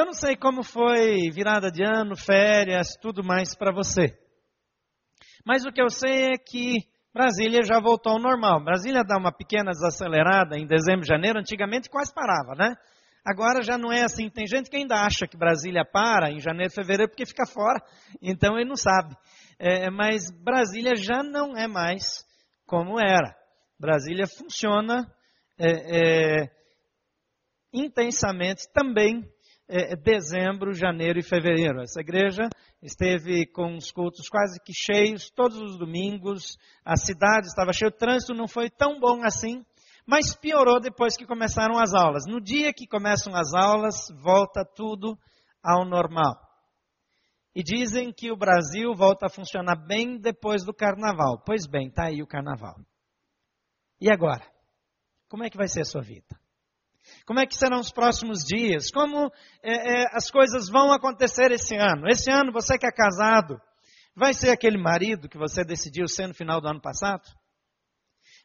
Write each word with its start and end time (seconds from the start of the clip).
Eu 0.00 0.06
não 0.06 0.14
sei 0.14 0.34
como 0.34 0.62
foi 0.62 1.30
virada 1.30 1.70
de 1.70 1.84
ano, 1.84 2.16
férias, 2.16 2.96
tudo 3.02 3.22
mais 3.22 3.54
para 3.54 3.70
você. 3.70 4.18
Mas 5.44 5.66
o 5.66 5.70
que 5.70 5.82
eu 5.82 5.90
sei 5.90 6.32
é 6.32 6.38
que 6.38 6.76
Brasília 7.12 7.62
já 7.62 7.78
voltou 7.78 8.14
ao 8.14 8.18
normal. 8.18 8.64
Brasília 8.64 9.04
dá 9.04 9.18
uma 9.18 9.30
pequena 9.30 9.72
desacelerada 9.72 10.56
em 10.56 10.66
dezembro, 10.66 11.04
janeiro, 11.04 11.38
antigamente 11.38 11.90
quase 11.90 12.14
parava, 12.14 12.54
né? 12.56 12.74
Agora 13.22 13.62
já 13.62 13.76
não 13.76 13.92
é 13.92 14.02
assim. 14.02 14.30
Tem 14.30 14.46
gente 14.46 14.70
que 14.70 14.76
ainda 14.78 14.94
acha 14.94 15.26
que 15.28 15.36
Brasília 15.36 15.84
para 15.84 16.30
em 16.30 16.40
janeiro, 16.40 16.72
fevereiro, 16.72 17.10
porque 17.10 17.26
fica 17.26 17.44
fora. 17.44 17.84
Então 18.22 18.58
ele 18.58 18.70
não 18.70 18.76
sabe. 18.76 19.14
É, 19.58 19.90
mas 19.90 20.30
Brasília 20.42 20.96
já 20.96 21.22
não 21.22 21.54
é 21.54 21.68
mais 21.68 22.24
como 22.64 22.98
era. 22.98 23.36
Brasília 23.78 24.24
funciona 24.26 25.06
é, 25.58 26.44
é, 26.44 26.50
intensamente 27.70 28.62
também 28.72 29.30
dezembro, 30.02 30.72
janeiro 30.72 31.18
e 31.18 31.22
fevereiro. 31.22 31.80
Essa 31.80 32.00
igreja 32.00 32.48
esteve 32.82 33.46
com 33.46 33.76
os 33.76 33.90
cultos 33.90 34.28
quase 34.28 34.60
que 34.64 34.72
cheios 34.72 35.30
todos 35.30 35.60
os 35.60 35.78
domingos. 35.78 36.56
A 36.84 36.96
cidade 36.96 37.46
estava 37.46 37.72
cheia, 37.72 37.88
o 37.88 37.92
trânsito 37.92 38.34
não 38.34 38.48
foi 38.48 38.68
tão 38.68 38.98
bom 38.98 39.22
assim 39.24 39.64
mas 40.10 40.34
piorou 40.34 40.80
depois 40.80 41.16
que 41.16 41.24
começaram 41.24 41.78
as 41.78 41.94
aulas. 41.94 42.24
No 42.26 42.40
dia 42.40 42.72
que 42.72 42.84
começam 42.84 43.32
as 43.32 43.54
aulas, 43.54 43.94
volta 44.20 44.64
tudo 44.64 45.16
ao 45.62 45.84
normal. 45.84 46.34
E 47.54 47.62
dizem 47.62 48.12
que 48.12 48.32
o 48.32 48.36
Brasil 48.36 48.92
volta 48.92 49.26
a 49.26 49.30
funcionar 49.30 49.76
bem 49.86 50.18
depois 50.18 50.64
do 50.64 50.74
carnaval. 50.74 51.40
Pois 51.46 51.64
bem, 51.64 51.86
está 51.86 52.06
aí 52.06 52.22
o 52.22 52.26
carnaval. 52.26 52.74
E 54.00 54.10
agora? 54.10 54.44
Como 55.28 55.44
é 55.44 55.50
que 55.50 55.56
vai 55.56 55.68
ser 55.68 55.82
a 55.82 55.84
sua 55.84 56.02
vida? 56.02 56.39
Como 57.30 57.38
é 57.38 57.46
que 57.46 57.54
serão 57.54 57.78
os 57.78 57.92
próximos 57.92 58.42
dias? 58.42 58.90
Como 58.90 59.30
é, 59.62 60.02
é, 60.02 60.06
as 60.16 60.28
coisas 60.32 60.68
vão 60.68 60.90
acontecer 60.90 61.52
esse 61.52 61.76
ano? 61.76 62.08
Esse 62.08 62.28
ano, 62.28 62.50
você 62.50 62.76
que 62.76 62.84
é 62.84 62.90
casado, 62.90 63.56
vai 64.16 64.34
ser 64.34 64.50
aquele 64.50 64.76
marido 64.76 65.28
que 65.28 65.38
você 65.38 65.62
decidiu 65.62 66.08
ser 66.08 66.26
no 66.26 66.34
final 66.34 66.60
do 66.60 66.66
ano 66.66 66.80
passado? 66.80 67.22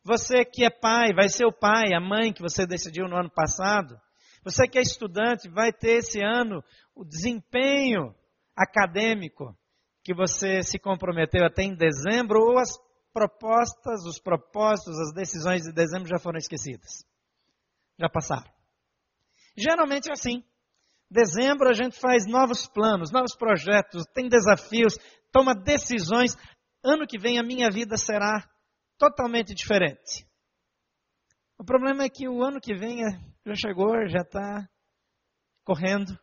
Você 0.03 0.45
que 0.45 0.64
é 0.64 0.69
pai, 0.69 1.16
vai 1.16 1.30
ser 1.30 1.47
o 1.47 1.52
pai, 1.52 1.95
a 1.95 2.00
mãe 2.00 2.31
que 2.31 2.44
você 2.44 2.67
decidiu 2.67 3.08
no 3.08 3.17
ano 3.17 3.31
passado. 3.31 4.00
Você 4.44 4.67
que 4.67 4.77
é 4.77 4.83
estudante, 4.83 5.49
vai 5.49 5.73
ter 5.73 5.97
esse 5.97 6.23
ano 6.23 6.64
o 6.94 7.03
desempenho 7.03 8.14
acadêmico 8.55 9.58
que 10.03 10.14
você 10.14 10.61
se 10.61 10.77
comprometeu 10.77 11.44
até 11.44 11.64
em 11.64 11.75
dezembro, 11.75 12.39
ou 12.39 12.59
as 12.59 12.77
propostas, 13.11 14.05
os 14.05 14.20
propósitos, 14.20 14.99
as 14.99 15.11
decisões 15.11 15.64
de 15.64 15.73
dezembro 15.73 16.08
já 16.08 16.20
foram 16.20 16.38
esquecidas. 16.38 17.03
Já 17.97 18.08
passaram. 18.08 18.55
Geralmente 19.58 20.09
é 20.09 20.14
assim. 20.14 20.44
Dezembro 21.09 21.70
a 21.70 21.73
gente 21.73 22.00
faz 22.00 22.25
novos 22.28 22.67
planos, 22.67 23.11
novos 23.11 23.36
projetos, 23.36 24.03
tem 24.14 24.28
desafios, 24.28 24.98
toma 25.31 25.53
decisões. 25.56 26.36
Ano 26.84 27.08
que 27.08 27.17
vem 27.17 27.39
a 27.39 27.44
minha 27.44 27.70
vida 27.70 27.95
será 27.98 28.44
totalmente 28.98 29.53
diferente. 29.53 30.28
O 31.58 31.64
problema 31.64 32.03
é 32.03 32.09
que 32.09 32.28
o 32.28 32.44
ano 32.44 32.59
que 32.59 32.76
vem 32.76 33.03
é, 33.06 33.20
já 33.45 33.56
chegou, 33.56 34.08
já 34.08 34.22
está 34.22 34.67
correndo. 35.64 36.17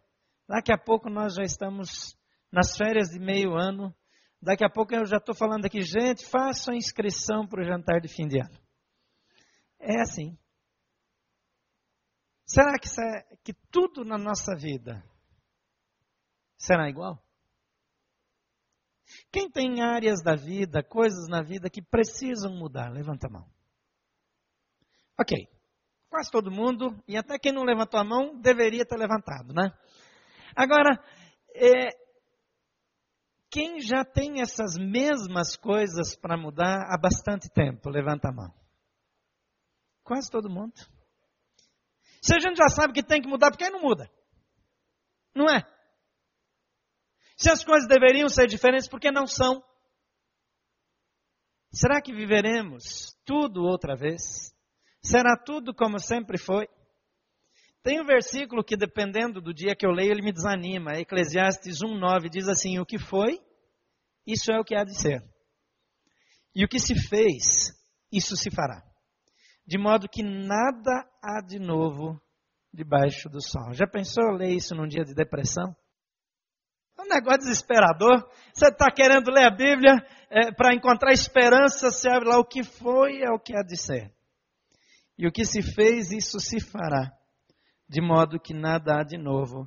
Daqui 0.48 0.72
a 0.72 0.78
pouco 0.78 1.08
nós 1.08 1.34
já 1.34 1.42
estamos 1.42 2.16
nas 2.52 2.76
férias 2.76 3.08
de 3.08 3.18
meio 3.18 3.54
ano. 3.54 3.94
Daqui 4.40 4.64
a 4.64 4.68
pouco 4.68 4.94
eu 4.94 5.06
já 5.06 5.16
estou 5.16 5.34
falando 5.34 5.64
aqui, 5.64 5.80
gente, 5.80 6.26
faça 6.26 6.72
a 6.72 6.76
inscrição 6.76 7.46
para 7.46 7.62
o 7.62 7.64
jantar 7.64 8.00
de 8.00 8.08
fim 8.08 8.26
de 8.26 8.40
ano. 8.40 8.58
É 9.80 10.00
assim. 10.00 10.36
Será 12.44 12.78
que, 12.78 12.88
que 13.44 13.54
tudo 13.70 14.04
na 14.04 14.18
nossa 14.18 14.54
vida 14.56 15.02
será 16.58 16.88
igual? 16.88 17.22
Quem 19.30 19.50
tem 19.50 19.82
áreas 19.82 20.22
da 20.22 20.34
vida, 20.34 20.82
coisas 20.82 21.28
na 21.28 21.42
vida 21.42 21.70
que 21.70 21.82
precisam 21.82 22.52
mudar? 22.54 22.90
Levanta 22.90 23.26
a 23.26 23.30
mão. 23.30 23.46
Ok. 25.18 25.48
Quase 26.08 26.30
todo 26.30 26.50
mundo, 26.50 27.02
e 27.08 27.16
até 27.16 27.38
quem 27.38 27.52
não 27.52 27.64
levantou 27.64 27.98
a 27.98 28.04
mão, 28.04 28.38
deveria 28.38 28.84
ter 28.84 28.96
levantado, 28.96 29.54
né? 29.54 29.72
Agora, 30.54 31.02
é, 31.54 31.88
quem 33.50 33.80
já 33.80 34.04
tem 34.04 34.42
essas 34.42 34.76
mesmas 34.76 35.56
coisas 35.56 36.14
para 36.14 36.36
mudar 36.36 36.86
há 36.90 36.98
bastante 36.98 37.48
tempo? 37.50 37.88
Levanta 37.88 38.28
a 38.28 38.32
mão. 38.32 38.54
Quase 40.04 40.30
todo 40.30 40.50
mundo. 40.50 40.74
Se 42.22 42.34
a 42.36 42.38
gente 42.38 42.56
já 42.56 42.68
sabe 42.68 42.92
que 42.92 43.02
tem 43.02 43.20
que 43.20 43.28
mudar, 43.28 43.50
por 43.50 43.58
que 43.58 43.68
não 43.68 43.80
muda? 43.82 44.08
Não 45.34 45.50
é? 45.50 45.62
Se 47.36 47.50
as 47.50 47.64
coisas 47.64 47.88
deveriam 47.88 48.28
ser 48.28 48.46
diferentes, 48.46 48.88
por 48.88 49.00
que 49.00 49.10
não 49.10 49.26
são? 49.26 49.62
Será 51.72 52.00
que 52.00 52.14
viveremos 52.14 53.16
tudo 53.24 53.62
outra 53.64 53.96
vez? 53.96 54.54
Será 55.02 55.36
tudo 55.36 55.74
como 55.74 55.98
sempre 55.98 56.38
foi? 56.38 56.68
Tem 57.82 58.00
um 58.00 58.04
versículo 58.04 58.62
que, 58.62 58.76
dependendo 58.76 59.40
do 59.40 59.52
dia 59.52 59.74
que 59.74 59.84
eu 59.84 59.90
leio, 59.90 60.12
ele 60.12 60.22
me 60.22 60.32
desanima. 60.32 61.00
Eclesiastes 61.00 61.78
1,9 61.78 62.28
diz 62.30 62.46
assim: 62.46 62.78
O 62.78 62.86
que 62.86 62.98
foi, 62.98 63.40
isso 64.24 64.52
é 64.52 64.60
o 64.60 64.64
que 64.64 64.76
há 64.76 64.84
de 64.84 64.94
ser. 64.94 65.20
E 66.54 66.64
o 66.64 66.68
que 66.68 66.78
se 66.78 66.94
fez, 67.08 67.72
isso 68.12 68.36
se 68.36 68.50
fará. 68.54 68.91
De 69.72 69.78
modo 69.78 70.06
que 70.06 70.22
nada 70.22 71.02
há 71.22 71.40
de 71.40 71.58
novo 71.58 72.20
debaixo 72.70 73.30
do 73.30 73.40
sol. 73.40 73.72
Já 73.72 73.86
pensou 73.86 74.30
ler 74.32 74.50
isso 74.50 74.74
num 74.74 74.86
dia 74.86 75.02
de 75.02 75.14
depressão? 75.14 75.74
É 76.98 77.00
um 77.00 77.08
negócio 77.08 77.38
desesperador. 77.38 78.22
Você 78.52 78.68
está 78.68 78.90
querendo 78.94 79.30
ler 79.30 79.46
a 79.46 79.50
Bíblia 79.50 79.94
é, 80.28 80.52
para 80.52 80.74
encontrar 80.74 81.14
esperança, 81.14 81.90
você 81.90 82.06
abre 82.10 82.28
lá 82.28 82.38
o 82.38 82.44
que 82.44 82.62
foi, 82.62 83.22
é 83.22 83.30
o 83.30 83.38
que 83.38 83.56
há 83.56 83.62
de 83.62 83.78
ser. 83.78 84.12
E 85.16 85.26
o 85.26 85.32
que 85.32 85.46
se 85.46 85.62
fez, 85.62 86.12
isso 86.12 86.38
se 86.38 86.60
fará. 86.60 87.10
De 87.88 88.02
modo 88.02 88.38
que 88.38 88.52
nada 88.52 89.00
há 89.00 89.02
de 89.02 89.16
novo 89.16 89.66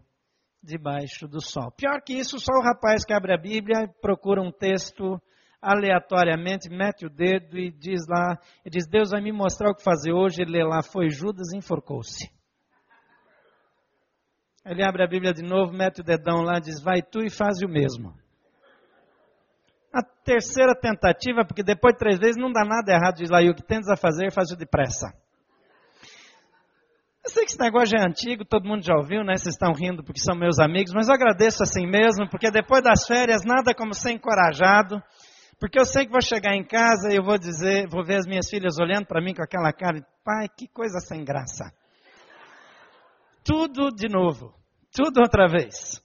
debaixo 0.62 1.28
do 1.28 1.42
sol. 1.42 1.72
Pior 1.72 2.00
que 2.04 2.14
isso, 2.14 2.40
só 2.40 2.54
o 2.54 2.64
rapaz 2.64 3.04
que 3.04 3.12
abre 3.12 3.34
a 3.34 3.42
Bíblia, 3.42 3.92
procura 4.04 4.40
um 4.40 4.52
texto 4.52 5.20
aleatoriamente, 5.66 6.70
mete 6.70 7.08
o 7.08 7.10
dedo 7.10 7.58
e 7.58 7.72
diz 7.72 8.06
lá, 8.08 8.38
e 8.64 8.70
diz, 8.70 8.88
Deus 8.88 9.10
vai 9.10 9.22
me 9.22 9.32
mostrar 9.32 9.72
o 9.72 9.76
que 9.76 9.84
fazer 9.84 10.14
hoje, 10.14 10.44
ele 10.44 10.52
lê 10.52 10.64
lá, 10.64 10.84
foi 10.84 11.10
Judas 11.10 11.52
e 11.52 11.58
enforcou-se. 11.58 12.30
Ele 14.64 14.84
abre 14.84 15.04
a 15.04 15.08
Bíblia 15.08 15.32
de 15.32 15.44
novo, 15.44 15.72
mete 15.72 16.02
o 16.02 16.04
dedão 16.04 16.42
lá, 16.42 16.60
diz: 16.60 16.82
Vai 16.82 17.00
tu 17.00 17.24
e 17.24 17.30
faz 17.30 17.62
o 17.62 17.68
mesmo. 17.68 18.16
A 19.94 20.02
terceira 20.02 20.74
tentativa, 20.74 21.46
porque 21.46 21.62
depois 21.64 21.94
de 21.94 22.00
três 22.00 22.18
vezes 22.18 22.36
não 22.36 22.52
dá 22.52 22.66
nada 22.66 22.92
errado, 22.92 23.18
diz 23.18 23.30
lá: 23.30 23.44
E 23.44 23.50
o 23.50 23.54
que 23.54 23.62
tens 23.62 23.88
a 23.88 23.96
fazer, 23.96 24.32
faz 24.32 24.50
o 24.50 24.58
depressa. 24.58 25.14
Eu 27.24 27.30
sei 27.30 27.44
que 27.44 27.52
esse 27.52 27.60
negócio 27.60 27.96
é 27.96 28.04
antigo, 28.04 28.44
todo 28.44 28.68
mundo 28.68 28.84
já 28.84 28.96
ouviu, 28.96 29.24
né? 29.24 29.36
Vocês 29.36 29.54
estão 29.54 29.72
rindo 29.72 30.04
porque 30.04 30.20
são 30.20 30.36
meus 30.36 30.60
amigos, 30.60 30.94
mas 30.94 31.08
eu 31.08 31.14
agradeço 31.14 31.62
assim 31.62 31.86
mesmo, 31.88 32.28
porque 32.30 32.50
depois 32.50 32.84
das 32.84 33.06
férias, 33.06 33.44
nada 33.46 33.74
como 33.74 33.94
ser 33.94 34.12
encorajado. 34.12 35.02
Porque 35.60 35.80
eu 35.80 35.86
sei 35.86 36.06
que 36.06 36.12
vou 36.12 36.22
chegar 36.22 36.56
em 36.56 36.66
casa 36.66 37.12
e 37.12 37.16
eu 37.16 37.24
vou 37.24 37.38
dizer, 37.38 37.88
vou 37.88 38.06
ver 38.06 38.18
as 38.18 38.28
minhas 38.28 38.50
filhas 38.50 38.78
olhando 38.78 39.06
para 39.06 39.22
mim 39.22 39.34
com 39.34 39.44
aquela 39.44 39.72
cara, 39.72 40.06
pai, 40.24 40.48
que 40.50 40.68
coisa 40.68 41.00
sem 41.00 41.24
graça 41.24 41.74
tudo 43.46 43.92
de 43.92 44.10
novo, 44.10 44.52
tudo 44.92 45.22
outra 45.22 45.48
vez. 45.48 46.04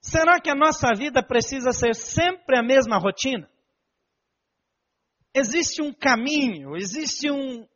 Será 0.00 0.40
que 0.40 0.48
a 0.48 0.54
nossa 0.54 0.88
vida 0.96 1.22
precisa 1.22 1.72
ser 1.72 1.94
sempre 1.94 2.58
a 2.58 2.62
mesma 2.62 2.96
rotina? 2.96 3.46
Existe 5.34 5.82
um 5.82 5.92
caminho, 5.92 6.74
existe 6.74 7.30
um, 7.30 7.68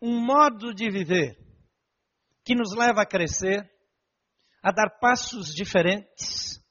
um 0.00 0.20
modo 0.20 0.72
de 0.72 0.88
viver 0.88 1.36
que 2.44 2.54
nos 2.54 2.72
leva 2.76 3.02
a 3.02 3.06
crescer, 3.06 3.68
a 4.62 4.70
dar 4.70 4.98
passos 5.00 5.52
diferentes, 5.52 6.62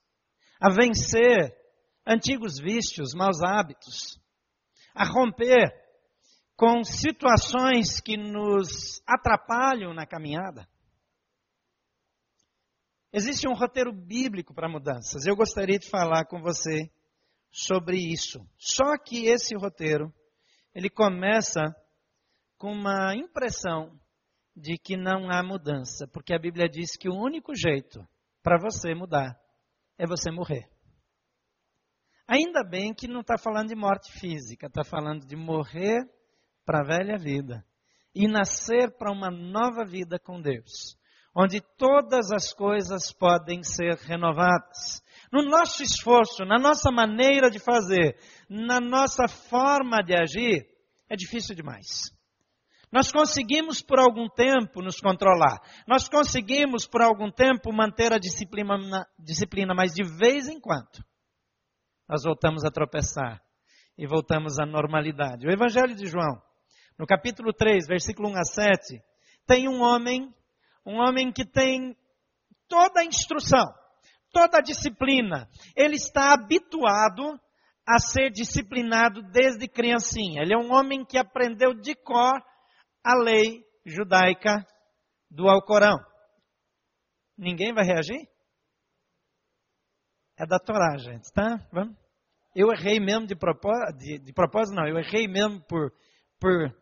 a 0.62 0.70
vencer 0.70 1.54
antigos 2.12 2.60
vícios, 2.60 3.14
maus 3.14 3.42
hábitos, 3.42 4.20
a 4.94 5.06
romper 5.06 5.72
com 6.56 6.84
situações 6.84 8.00
que 8.00 8.18
nos 8.18 9.02
atrapalham 9.08 9.94
na 9.94 10.06
caminhada. 10.06 10.68
Existe 13.14 13.48
um 13.48 13.54
roteiro 13.54 13.92
bíblico 13.92 14.54
para 14.54 14.70
mudanças. 14.70 15.26
Eu 15.26 15.36
gostaria 15.36 15.80
de 15.80 15.90
falar 15.90 16.26
com 16.26 16.42
você 16.42 16.90
sobre 17.52 17.98
isso. 17.98 18.40
Só 18.58 18.98
que 18.98 19.26
esse 19.26 19.56
roteiro, 19.56 20.14
ele 20.74 20.90
começa 20.90 21.76
com 22.58 22.72
uma 22.72 23.16
impressão 23.16 24.00
de 24.56 24.78
que 24.78 24.96
não 24.96 25.30
há 25.30 25.42
mudança, 25.44 26.08
porque 26.08 26.34
a 26.34 26.40
Bíblia 26.40 26.70
diz 26.70 26.96
que 26.96 27.10
o 27.10 27.16
único 27.16 27.56
jeito 27.56 28.08
para 28.44 28.58
você 28.60 28.94
mudar 28.94 29.38
é 29.98 30.06
você 30.06 30.32
morrer. 30.32 30.70
Ainda 32.32 32.64
bem 32.64 32.94
que 32.94 33.10
não 33.10 33.20
está 33.20 33.38
falando 33.38 33.68
de 33.68 33.76
morte 33.76 34.10
física, 34.14 34.68
está 34.68 34.86
falando 34.86 35.28
de 35.28 35.36
morrer 35.36 36.00
para 36.66 36.80
a 36.80 36.88
velha 36.88 37.18
vida 37.18 37.62
e 38.16 38.26
nascer 38.26 38.90
para 38.98 39.12
uma 39.12 39.30
nova 39.30 39.84
vida 39.84 40.18
com 40.18 40.40
Deus. 40.40 40.98
onde 41.36 41.62
todas 41.78 42.32
as 42.32 42.54
coisas 42.54 43.14
podem 43.14 43.64
ser 43.64 43.96
renovadas. 43.96 45.02
No 45.32 45.44
nosso 45.44 45.82
esforço, 45.82 46.44
na 46.44 46.58
nossa 46.58 46.92
maneira 46.92 47.50
de 47.50 47.58
fazer, 47.58 48.18
na 48.50 48.82
nossa 48.82 49.30
forma 49.30 50.02
de 50.04 50.14
agir, 50.14 50.68
é 51.10 51.16
difícil 51.16 51.56
demais. 51.56 52.14
Nós 52.92 53.12
conseguimos 53.12 53.82
por 53.82 53.98
algum 53.98 54.28
tempo 54.28 54.82
nos 54.82 55.00
controlar. 55.00 55.62
Nós 55.88 56.10
conseguimos 56.10 56.86
por 56.86 57.02
algum 57.02 57.32
tempo 57.32 57.74
manter 57.74 58.12
a 58.14 58.18
disciplina, 58.18 59.06
disciplina, 59.18 59.74
mas 59.74 59.94
de 59.94 60.04
vez 60.18 60.50
em 60.50 60.60
quando 60.60 61.02
nós 62.12 62.24
voltamos 62.26 62.66
a 62.66 62.70
tropeçar 62.70 63.42
e 63.98 64.06
voltamos 64.06 64.60
à 64.60 64.66
normalidade. 64.66 65.48
O 65.48 65.50
Evangelho 65.50 65.96
de 65.96 66.08
João, 66.08 66.42
no 67.00 67.06
capítulo 67.06 67.54
3, 67.54 67.88
versículo 67.88 68.28
1 68.32 68.36
a 68.36 68.44
7, 68.44 69.02
tem 69.48 69.70
um 69.70 69.82
homem, 69.82 70.30
um 70.86 70.98
homem 70.98 71.32
que 71.32 71.46
tem 71.46 71.96
toda 72.68 73.00
a 73.00 73.06
instrução, 73.06 73.66
toda 74.34 74.58
a 74.58 74.62
disciplina. 74.62 75.48
Ele 75.74 75.96
está 75.96 76.34
habituado 76.34 77.40
a 77.88 77.98
ser 77.98 78.30
disciplinado 78.30 79.22
desde 79.32 79.66
criancinha. 79.70 80.42
Ele 80.42 80.54
é 80.54 80.58
um 80.58 80.74
homem 80.74 81.06
que 81.06 81.18
aprendeu 81.18 81.74
de 81.74 81.96
cor 81.96 82.44
a 83.02 83.16
lei 83.16 83.64
judaica 83.86 84.68
do 85.30 85.48
Alcorão. 85.48 85.98
Ninguém 87.38 87.74
vai 87.74 87.86
reagir? 87.86 88.30
É 90.38 90.46
da 90.46 90.60
Torá, 90.60 90.98
gente, 90.98 91.32
tá? 91.32 91.66
Vamos? 91.72 92.01
Eu 92.56 92.72
errei 92.72 93.00
mesmo 93.00 93.26
de 93.26 93.36
propósito, 93.36 93.98
de, 93.98 94.20
de 94.20 94.34
propósito 94.34 94.76
não, 94.76 94.88
eu 94.88 94.98
errei 94.98 95.28
mesmo 95.28 95.62
por, 95.62 95.94
por, 96.40 96.76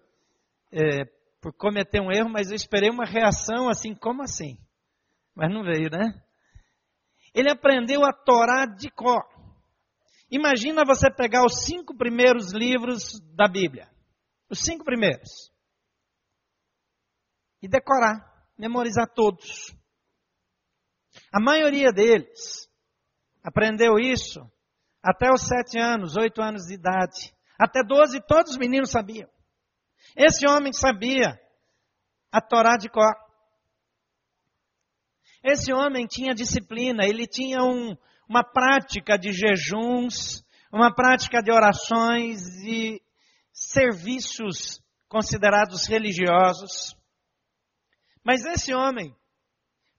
é, 0.71 1.05
por 1.39 1.53
cometer 1.53 2.01
um 2.01 2.11
erro, 2.11 2.29
mas 2.29 2.49
eu 2.49 2.55
esperei 2.55 2.89
uma 2.89 3.05
reação 3.05 3.69
assim, 3.69 3.93
como 3.93 4.23
assim? 4.23 4.57
Mas 5.35 5.53
não 5.53 5.63
veio, 5.63 5.89
né? 5.89 6.21
Ele 7.33 7.51
aprendeu 7.51 8.03
a 8.03 8.11
Torá 8.11 8.65
de 8.65 8.89
cor. 8.89 9.23
Imagina 10.31 10.83
você 10.85 11.11
pegar 11.11 11.45
os 11.45 11.65
cinco 11.65 11.95
primeiros 11.95 12.51
livros 12.51 13.19
da 13.35 13.47
Bíblia. 13.47 13.87
Os 14.49 14.59
cinco 14.59 14.83
primeiros 14.83 15.51
e 17.61 17.67
decorar, 17.67 18.47
memorizar 18.57 19.07
todos. 19.13 19.73
A 21.33 21.41
maioria 21.41 21.91
deles 21.91 22.69
aprendeu 23.43 23.97
isso 23.99 24.39
até 25.03 25.31
os 25.31 25.47
sete 25.47 25.79
anos, 25.79 26.17
oito 26.17 26.41
anos 26.41 26.67
de 26.67 26.73
idade. 26.73 27.33
Até 27.57 27.83
doze, 27.83 28.21
todos 28.21 28.51
os 28.51 28.57
meninos 28.57 28.91
sabiam. 28.91 29.29
Esse 30.15 30.47
homem 30.47 30.71
sabia 30.73 31.39
a 32.31 32.41
Torá 32.41 32.77
de 32.77 32.89
cor. 32.89 33.15
Esse 35.43 35.73
homem 35.73 36.05
tinha 36.05 36.33
disciplina, 36.33 37.05
ele 37.05 37.25
tinha 37.25 37.63
um, 37.63 37.95
uma 38.27 38.43
prática 38.43 39.17
de 39.17 39.31
jejuns, 39.31 40.43
uma 40.71 40.93
prática 40.93 41.41
de 41.41 41.51
orações 41.51 42.41
e 42.63 43.01
serviços 43.53 44.81
considerados 45.07 45.87
religiosos. 45.87 46.95
Mas 48.23 48.45
esse 48.45 48.73
homem 48.73 49.15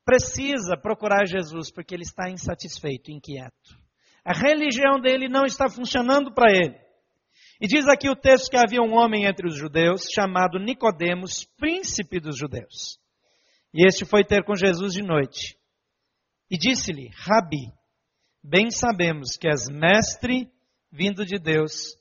precisa 0.05 0.76
procurar 0.76 1.26
Jesus 1.26 1.70
porque 1.73 1.94
ele 1.94 2.05
está 2.05 2.31
insatisfeito, 2.31 3.11
inquieto. 3.11 3.81
A 4.25 4.32
religião 4.32 5.00
dele 5.00 5.28
não 5.28 5.44
está 5.44 5.69
funcionando 5.69 6.32
para 6.32 6.52
ele. 6.52 6.78
E 7.61 7.67
diz 7.67 7.87
aqui 7.88 8.08
o 8.08 8.17
texto 8.17 8.50
que 8.50 8.56
havia 8.56 8.81
um 8.81 8.94
homem 8.94 9.26
entre 9.26 9.46
os 9.46 9.56
judeus 9.56 10.06
chamado 10.12 10.58
Nicodemos, 10.58 11.44
príncipe 11.58 12.19
dos 12.19 12.38
judeus. 12.38 12.99
E 13.72 13.87
este 13.87 14.05
foi 14.05 14.25
ter 14.25 14.44
com 14.44 14.55
Jesus 14.55 14.93
de 14.94 15.02
noite. 15.02 15.56
E 16.50 16.56
disse-lhe: 16.56 17.11
Rabi, 17.14 17.72
bem 18.43 18.70
sabemos 18.70 19.37
que 19.37 19.46
és 19.46 19.69
mestre 19.69 20.50
vindo 20.90 21.25
de 21.25 21.38
Deus, 21.38 21.96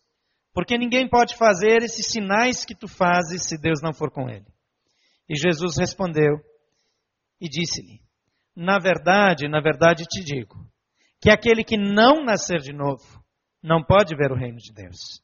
porque 0.54 0.78
ninguém 0.78 1.08
pode 1.08 1.38
fazer 1.38 1.84
esses 1.84 2.08
sinais 2.08 2.66
que 2.66 2.74
tu 2.74 2.88
fazes 2.88 3.44
se 3.44 3.58
Deus 3.60 3.82
não 3.82 3.94
for 3.94 4.12
com 4.12 4.30
ele. 4.30 4.48
E 5.30 5.38
Jesus 5.38 5.78
respondeu 5.78 6.40
e 7.40 7.48
disse-lhe: 7.48 8.02
Na 8.56 8.80
verdade, 8.80 9.48
na 9.48 9.62
verdade 9.62 10.06
te 10.06 10.24
digo, 10.24 10.56
que 11.22 11.30
aquele 11.30 11.64
que 11.64 11.78
não 11.78 12.24
nascer 12.24 12.60
de 12.60 12.74
novo 12.74 13.04
não 13.62 13.84
pode 13.84 14.16
ver 14.16 14.32
o 14.32 14.36
reino 14.36 14.58
de 14.58 14.74
Deus. 14.74 15.22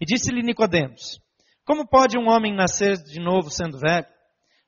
E 0.00 0.04
disse-lhe 0.04 0.42
Nicodemos: 0.42 1.20
Como 1.64 1.88
pode 1.88 2.18
um 2.18 2.28
homem 2.28 2.54
nascer 2.54 2.96
de 2.96 3.20
novo 3.20 3.50
sendo 3.50 3.78
velho? 3.78 4.06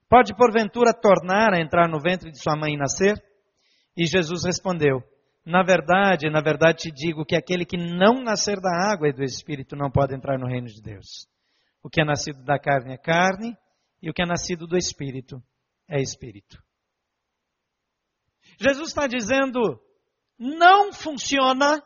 Pode 0.08 0.34
porventura 0.34 0.94
tornar 0.94 1.52
a 1.52 1.60
entrar 1.60 1.88
no 1.88 2.00
ventre 2.00 2.30
de 2.30 2.40
sua 2.40 2.56
mãe 2.56 2.74
e 2.74 2.78
nascer? 2.78 3.22
E 3.96 4.06
Jesus 4.06 4.44
respondeu: 4.44 5.02
Na 5.44 5.62
verdade, 5.62 6.30
na 6.30 6.40
verdade 6.40 6.84
te 6.84 6.90
digo 6.90 7.24
que 7.24 7.36
aquele 7.36 7.64
que 7.64 7.76
não 7.76 8.22
nascer 8.22 8.60
da 8.60 8.90
água 8.92 9.08
e 9.08 9.12
do 9.12 9.22
espírito 9.22 9.76
não 9.76 9.90
pode 9.90 10.14
entrar 10.14 10.38
no 10.38 10.46
reino 10.46 10.68
de 10.68 10.80
Deus. 10.80 11.26
O 11.82 11.90
que 11.90 12.00
é 12.00 12.04
nascido 12.04 12.42
da 12.44 12.58
carne 12.58 12.94
é 12.94 12.98
carne, 12.98 13.56
e 14.02 14.08
o 14.08 14.14
que 14.14 14.22
é 14.22 14.26
nascido 14.26 14.66
do 14.66 14.76
Espírito 14.76 15.42
é 15.88 16.00
Espírito. 16.00 16.62
Jesus 18.60 18.88
está 18.88 19.06
dizendo: 19.06 19.80
não 20.38 20.92
funciona 20.92 21.82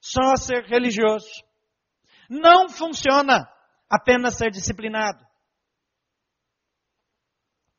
só 0.00 0.34
ser 0.36 0.64
religioso. 0.64 1.28
Não 2.28 2.68
funciona 2.68 3.48
apenas 3.88 4.36
ser 4.36 4.50
disciplinado. 4.50 5.24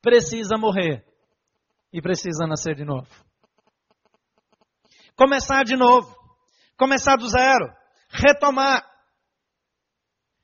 Precisa 0.01 0.57
morrer 0.57 1.05
e 1.91 2.01
precisa 2.01 2.47
nascer 2.47 2.75
de 2.75 2.85
novo. 2.85 3.07
Começar 5.15 5.63
de 5.63 5.75
novo. 5.75 6.15
Começar 6.77 7.15
do 7.17 7.27
zero. 7.27 7.73
Retomar. 8.09 8.83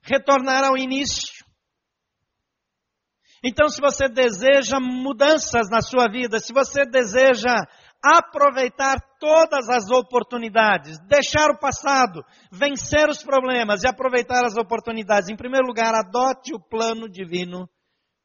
Retornar 0.02 0.64
ao 0.64 0.78
início. 0.78 1.46
Então, 3.44 3.70
se 3.70 3.80
você 3.80 4.10
deseja 4.10 4.80
mudanças 4.80 5.70
na 5.70 5.82
sua 5.82 6.10
vida, 6.12 6.40
se 6.40 6.52
você 6.52 6.86
deseja 6.86 7.56
aproveitar 8.04 9.00
todas 9.20 9.70
as 9.70 9.90
oportunidades, 9.90 10.98
deixar 11.08 11.52
o 11.52 11.60
passado, 11.60 12.24
vencer 12.52 13.10
os 13.10 13.22
problemas 13.24 13.84
e 13.84 13.88
aproveitar 13.88 14.46
as 14.46 14.56
oportunidades, 14.56 15.30
em 15.30 15.36
primeiro 15.36 15.68
lugar, 15.68 15.94
adote 15.94 16.54
o 16.54 16.60
plano 16.60 17.10
divino 17.10 17.70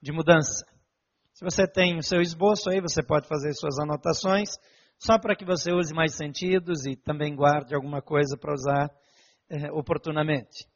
de 0.00 0.12
mudança. 0.12 0.65
Se 1.32 1.44
você 1.44 1.67
tem 1.67 1.99
o 1.99 2.03
seu 2.03 2.21
esboço 2.21 2.71
aí, 2.71 2.81
você 2.81 3.03
pode 3.03 3.26
fazer 3.26 3.53
suas 3.55 3.79
anotações, 3.81 4.50
só 4.97 5.19
para 5.19 5.35
que 5.35 5.44
você 5.44 5.73
use 5.73 5.93
mais 5.93 6.15
sentidos 6.15 6.87
e 6.87 6.94
também 6.94 7.34
guarde 7.34 7.75
alguma 7.75 8.01
coisa 8.01 8.37
para 8.37 8.55
usar 8.55 8.91
eh, 9.51 9.72
oportunamente. 9.72 10.69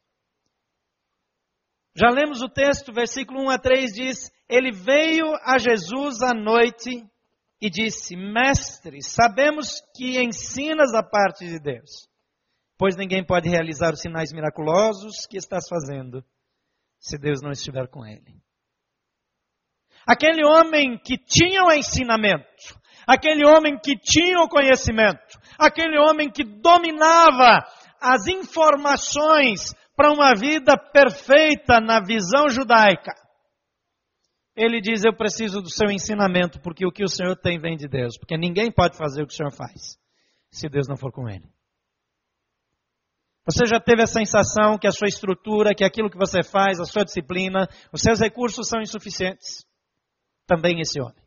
Já 1.95 2.09
lemos 2.09 2.41
o 2.41 2.49
texto, 2.49 2.93
versículo 2.93 3.45
1 3.45 3.49
a 3.49 3.57
3 3.57 3.91
diz: 3.93 4.31
Ele 4.49 4.71
veio 4.71 5.33
a 5.43 5.57
Jesus 5.57 6.21
à 6.21 6.33
noite 6.33 7.05
e 7.61 7.69
disse: 7.69 8.15
Mestre, 8.15 9.01
sabemos 9.01 9.81
que 9.95 10.21
ensinas 10.21 10.93
a 10.93 11.03
parte 11.03 11.45
de 11.45 11.59
Deus, 11.59 12.07
pois 12.77 12.95
ninguém 12.95 13.25
pode 13.25 13.49
realizar 13.49 13.93
os 13.93 14.01
sinais 14.01 14.31
miraculosos 14.31 15.25
que 15.29 15.37
estás 15.37 15.67
fazendo 15.67 16.23
se 16.99 17.17
Deus 17.17 17.41
não 17.41 17.51
estiver 17.51 17.87
com 17.87 18.05
ele. 18.05 18.41
Aquele 20.07 20.45
homem 20.45 20.97
que 20.97 21.17
tinha 21.17 21.63
o 21.63 21.71
ensinamento, 21.71 22.79
aquele 23.05 23.45
homem 23.45 23.77
que 23.77 23.97
tinha 23.97 24.39
o 24.39 24.49
conhecimento, 24.49 25.39
aquele 25.57 25.99
homem 25.99 26.31
que 26.31 26.43
dominava 26.43 27.63
as 28.01 28.27
informações 28.27 29.73
para 29.95 30.11
uma 30.11 30.33
vida 30.33 30.77
perfeita 30.77 31.79
na 31.81 31.99
visão 31.99 32.49
judaica. 32.49 33.13
Ele 34.59 34.81
diz: 34.81 35.05
Eu 35.05 35.15
preciso 35.15 35.61
do 35.61 35.69
seu 35.69 35.89
ensinamento, 35.89 36.59
porque 36.59 36.85
o 36.85 36.91
que 36.91 37.01
o 37.01 37.07
Senhor 37.07 37.37
tem 37.37 37.57
vem 37.57 37.77
de 37.77 37.87
Deus. 37.87 38.17
Porque 38.17 38.37
ninguém 38.37 38.69
pode 38.69 38.97
fazer 38.97 39.23
o 39.23 39.25
que 39.27 39.33
o 39.33 39.35
Senhor 39.37 39.53
faz, 39.53 39.97
se 40.51 40.67
Deus 40.67 40.85
não 40.85 40.97
for 40.97 41.13
com 41.13 41.29
ele. 41.29 41.49
Você 43.45 43.65
já 43.65 43.79
teve 43.79 44.03
a 44.03 44.07
sensação 44.07 44.77
que 44.77 44.85
a 44.85 44.91
sua 44.91 45.07
estrutura, 45.07 45.73
que 45.73 45.85
aquilo 45.85 46.09
que 46.09 46.17
você 46.17 46.43
faz, 46.43 46.77
a 46.77 46.83
sua 46.83 47.05
disciplina, 47.05 47.69
os 47.93 48.01
seus 48.01 48.19
recursos 48.19 48.67
são 48.67 48.81
insuficientes? 48.81 49.65
Também 50.45 50.81
esse 50.81 50.99
homem. 51.01 51.23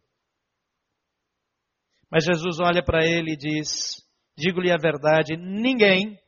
Mas 2.11 2.25
Jesus 2.25 2.61
olha 2.61 2.85
para 2.85 3.03
ele 3.03 3.33
e 3.33 3.37
diz: 3.37 4.07
Digo-lhe 4.37 4.71
a 4.71 4.77
verdade, 4.77 5.39
ninguém 5.39 6.19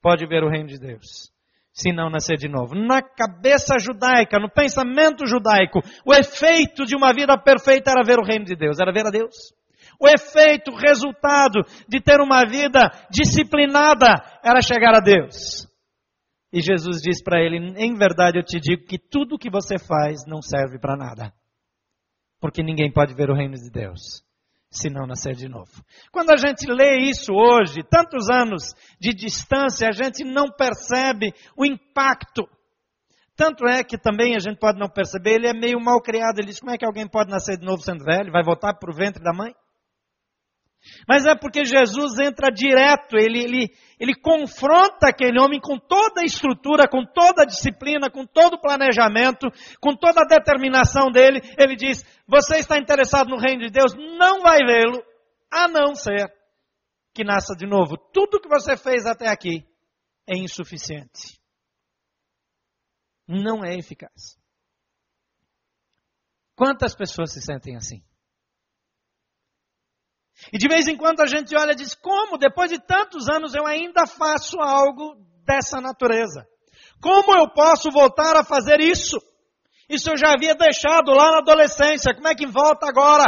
pode 0.00 0.24
ver 0.28 0.44
o 0.44 0.48
reino 0.48 0.68
de 0.68 0.78
Deus 0.78 1.35
se 1.76 1.92
não 1.92 2.08
nascer 2.08 2.38
de 2.38 2.48
novo. 2.48 2.74
Na 2.74 3.02
cabeça 3.02 3.78
judaica, 3.78 4.38
no 4.38 4.50
pensamento 4.50 5.26
judaico, 5.26 5.80
o 6.06 6.14
efeito 6.14 6.84
de 6.84 6.96
uma 6.96 7.12
vida 7.12 7.36
perfeita 7.36 7.90
era 7.90 8.02
ver 8.02 8.18
o 8.18 8.24
reino 8.24 8.46
de 8.46 8.56
Deus, 8.56 8.78
era 8.80 8.92
ver 8.92 9.06
a 9.06 9.10
Deus. 9.10 9.34
O 10.00 10.08
efeito, 10.08 10.70
o 10.70 10.76
resultado 10.76 11.60
de 11.86 12.00
ter 12.00 12.20
uma 12.20 12.44
vida 12.46 12.90
disciplinada 13.10 14.06
era 14.42 14.62
chegar 14.62 14.94
a 14.94 15.00
Deus. 15.00 15.66
E 16.52 16.62
Jesus 16.62 17.02
diz 17.02 17.22
para 17.22 17.40
ele: 17.40 17.56
Em 17.76 17.94
verdade 17.94 18.38
eu 18.38 18.42
te 18.42 18.58
digo 18.58 18.86
que 18.86 18.98
tudo 18.98 19.38
que 19.38 19.50
você 19.50 19.78
faz 19.78 20.26
não 20.26 20.40
serve 20.40 20.78
para 20.78 20.96
nada. 20.96 21.32
Porque 22.40 22.62
ninguém 22.62 22.90
pode 22.90 23.14
ver 23.14 23.30
o 23.30 23.34
reino 23.34 23.54
de 23.54 23.70
Deus 23.70 24.25
se 24.70 24.90
não 24.90 25.06
nascer 25.06 25.34
de 25.34 25.48
novo. 25.48 25.70
Quando 26.12 26.30
a 26.30 26.36
gente 26.36 26.66
lê 26.66 26.98
isso 27.08 27.32
hoje, 27.32 27.82
tantos 27.88 28.28
anos 28.30 28.74
de 29.00 29.14
distância, 29.14 29.88
a 29.88 29.92
gente 29.92 30.24
não 30.24 30.50
percebe 30.50 31.32
o 31.56 31.64
impacto. 31.64 32.48
Tanto 33.36 33.66
é 33.66 33.84
que 33.84 33.98
também 33.98 34.34
a 34.34 34.38
gente 34.38 34.58
pode 34.58 34.78
não 34.78 34.88
perceber, 34.88 35.34
ele 35.34 35.48
é 35.48 35.52
meio 35.52 35.78
mal 35.78 36.00
criado. 36.00 36.38
Ele 36.38 36.48
diz: 36.48 36.60
como 36.60 36.72
é 36.72 36.78
que 36.78 36.86
alguém 36.86 37.06
pode 37.06 37.30
nascer 37.30 37.58
de 37.58 37.66
novo 37.66 37.82
sendo 37.82 38.04
velho? 38.04 38.32
Vai 38.32 38.42
voltar 38.42 38.74
para 38.74 38.90
o 38.90 38.96
ventre 38.96 39.22
da 39.22 39.32
mãe? 39.32 39.54
Mas 41.08 41.24
é 41.26 41.34
porque 41.34 41.64
Jesus 41.64 42.18
entra 42.18 42.50
direto, 42.50 43.16
ele, 43.16 43.38
ele, 43.42 43.74
ele 43.98 44.14
confronta 44.14 45.08
aquele 45.08 45.40
homem 45.40 45.60
com 45.60 45.78
toda 45.78 46.22
a 46.22 46.24
estrutura, 46.24 46.88
com 46.88 47.04
toda 47.04 47.42
a 47.42 47.46
disciplina, 47.46 48.10
com 48.10 48.26
todo 48.26 48.54
o 48.54 48.60
planejamento, 48.60 49.48
com 49.80 49.94
toda 49.94 50.22
a 50.22 50.28
determinação 50.28 51.10
dele. 51.10 51.40
Ele 51.58 51.76
diz: 51.76 52.04
Você 52.26 52.58
está 52.58 52.78
interessado 52.78 53.28
no 53.28 53.38
reino 53.38 53.62
de 53.62 53.70
Deus? 53.70 53.94
Não 53.94 54.40
vai 54.40 54.58
vê-lo, 54.58 55.02
a 55.50 55.68
não 55.68 55.94
ser 55.94 56.32
que 57.14 57.24
nasça 57.24 57.54
de 57.56 57.66
novo. 57.66 57.96
Tudo 58.12 58.40
que 58.40 58.48
você 58.48 58.76
fez 58.76 59.06
até 59.06 59.28
aqui 59.28 59.64
é 60.28 60.36
insuficiente. 60.36 61.40
Não 63.28 63.64
é 63.64 63.74
eficaz. 63.74 64.36
Quantas 66.54 66.94
pessoas 66.94 67.32
se 67.32 67.40
sentem 67.40 67.76
assim? 67.76 68.02
E 70.52 70.58
de 70.58 70.68
vez 70.68 70.86
em 70.86 70.96
quando 70.96 71.20
a 71.20 71.26
gente 71.26 71.56
olha 71.56 71.72
e 71.72 71.76
diz: 71.76 71.94
como 71.94 72.38
depois 72.38 72.70
de 72.70 72.78
tantos 72.78 73.28
anos 73.28 73.54
eu 73.54 73.66
ainda 73.66 74.06
faço 74.06 74.60
algo 74.60 75.16
dessa 75.44 75.80
natureza? 75.80 76.46
Como 77.00 77.34
eu 77.36 77.48
posso 77.52 77.90
voltar 77.90 78.36
a 78.36 78.44
fazer 78.44 78.80
isso? 78.80 79.18
Isso 79.88 80.10
eu 80.10 80.16
já 80.16 80.32
havia 80.32 80.54
deixado 80.54 81.12
lá 81.12 81.30
na 81.32 81.38
adolescência, 81.38 82.14
como 82.14 82.28
é 82.28 82.34
que 82.34 82.46
volta 82.46 82.88
agora? 82.88 83.24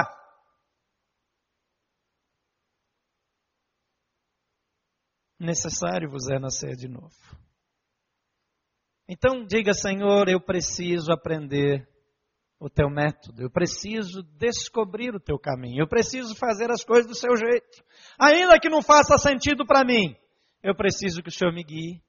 Necessário 5.39 6.11
vos 6.11 6.29
é 6.29 6.39
nascer 6.39 6.75
de 6.75 6.89
novo. 6.89 7.15
Então 9.09 9.47
diga, 9.47 9.73
Senhor, 9.73 10.29
eu 10.29 10.41
preciso 10.41 11.13
aprender 11.13 11.89
o 12.61 12.69
teu 12.69 12.91
método, 12.91 13.43
eu 13.43 13.51
preciso 13.51 14.23
descobrir 14.37 15.15
o 15.15 15.21
teu 15.21 15.39
caminho, 15.39 15.83
eu 15.83 15.89
preciso 15.89 16.35
fazer 16.35 16.71
as 16.71 16.83
coisas 16.83 17.07
do 17.07 17.15
seu 17.15 17.37
jeito. 17.37 17.85
Ainda 18.19 18.59
que 18.59 18.69
não 18.69 18.83
faça 18.83 19.17
sentido 19.17 19.65
para 19.65 19.85
mim, 19.85 20.17
eu 20.63 20.75
preciso 20.75 21.23
que 21.23 21.29
o 21.29 21.33
Senhor 21.33 21.53
me 21.53 21.63
guie, 21.63 22.03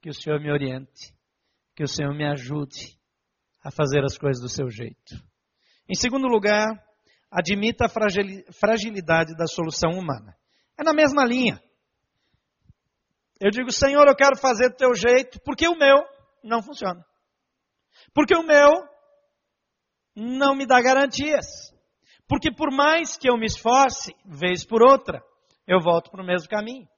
que 0.00 0.08
o 0.08 0.14
Senhor 0.14 0.40
me 0.40 0.52
oriente, 0.52 1.12
que 1.74 1.82
o 1.82 1.88
Senhor 1.88 2.14
me 2.14 2.24
ajude 2.24 2.96
a 3.62 3.70
fazer 3.72 4.04
as 4.04 4.16
coisas 4.16 4.40
do 4.40 4.48
seu 4.48 4.70
jeito. 4.70 5.16
Em 5.88 5.94
segundo 5.94 6.28
lugar, 6.28 6.66
admita 7.30 7.86
a 7.86 8.52
fragilidade 8.52 9.36
da 9.36 9.46
solução 9.46 9.90
humana. 9.90 10.36
É 10.78 10.84
na 10.84 10.92
mesma 10.92 11.24
linha. 11.24 11.60
Eu 13.40 13.50
digo, 13.50 13.72
Senhor, 13.72 14.06
eu 14.06 14.14
quero 14.14 14.36
fazer 14.36 14.68
do 14.70 14.76
teu 14.76 14.94
jeito, 14.94 15.40
porque 15.44 15.66
o 15.66 15.76
meu 15.76 16.04
não 16.42 16.62
funciona. 16.62 17.04
Porque 18.14 18.34
o 18.34 18.44
meu 18.44 18.70
não 20.18 20.54
me 20.54 20.66
dá 20.66 20.80
garantias. 20.82 21.72
Porque 22.26 22.52
por 22.52 22.72
mais 22.72 23.16
que 23.16 23.30
eu 23.30 23.38
me 23.38 23.46
esforce, 23.46 24.14
vez 24.24 24.64
por 24.66 24.82
outra, 24.82 25.22
eu 25.66 25.80
volto 25.80 26.10
para 26.10 26.22
o 26.22 26.26
mesmo 26.26 26.48
caminho. 26.48 26.88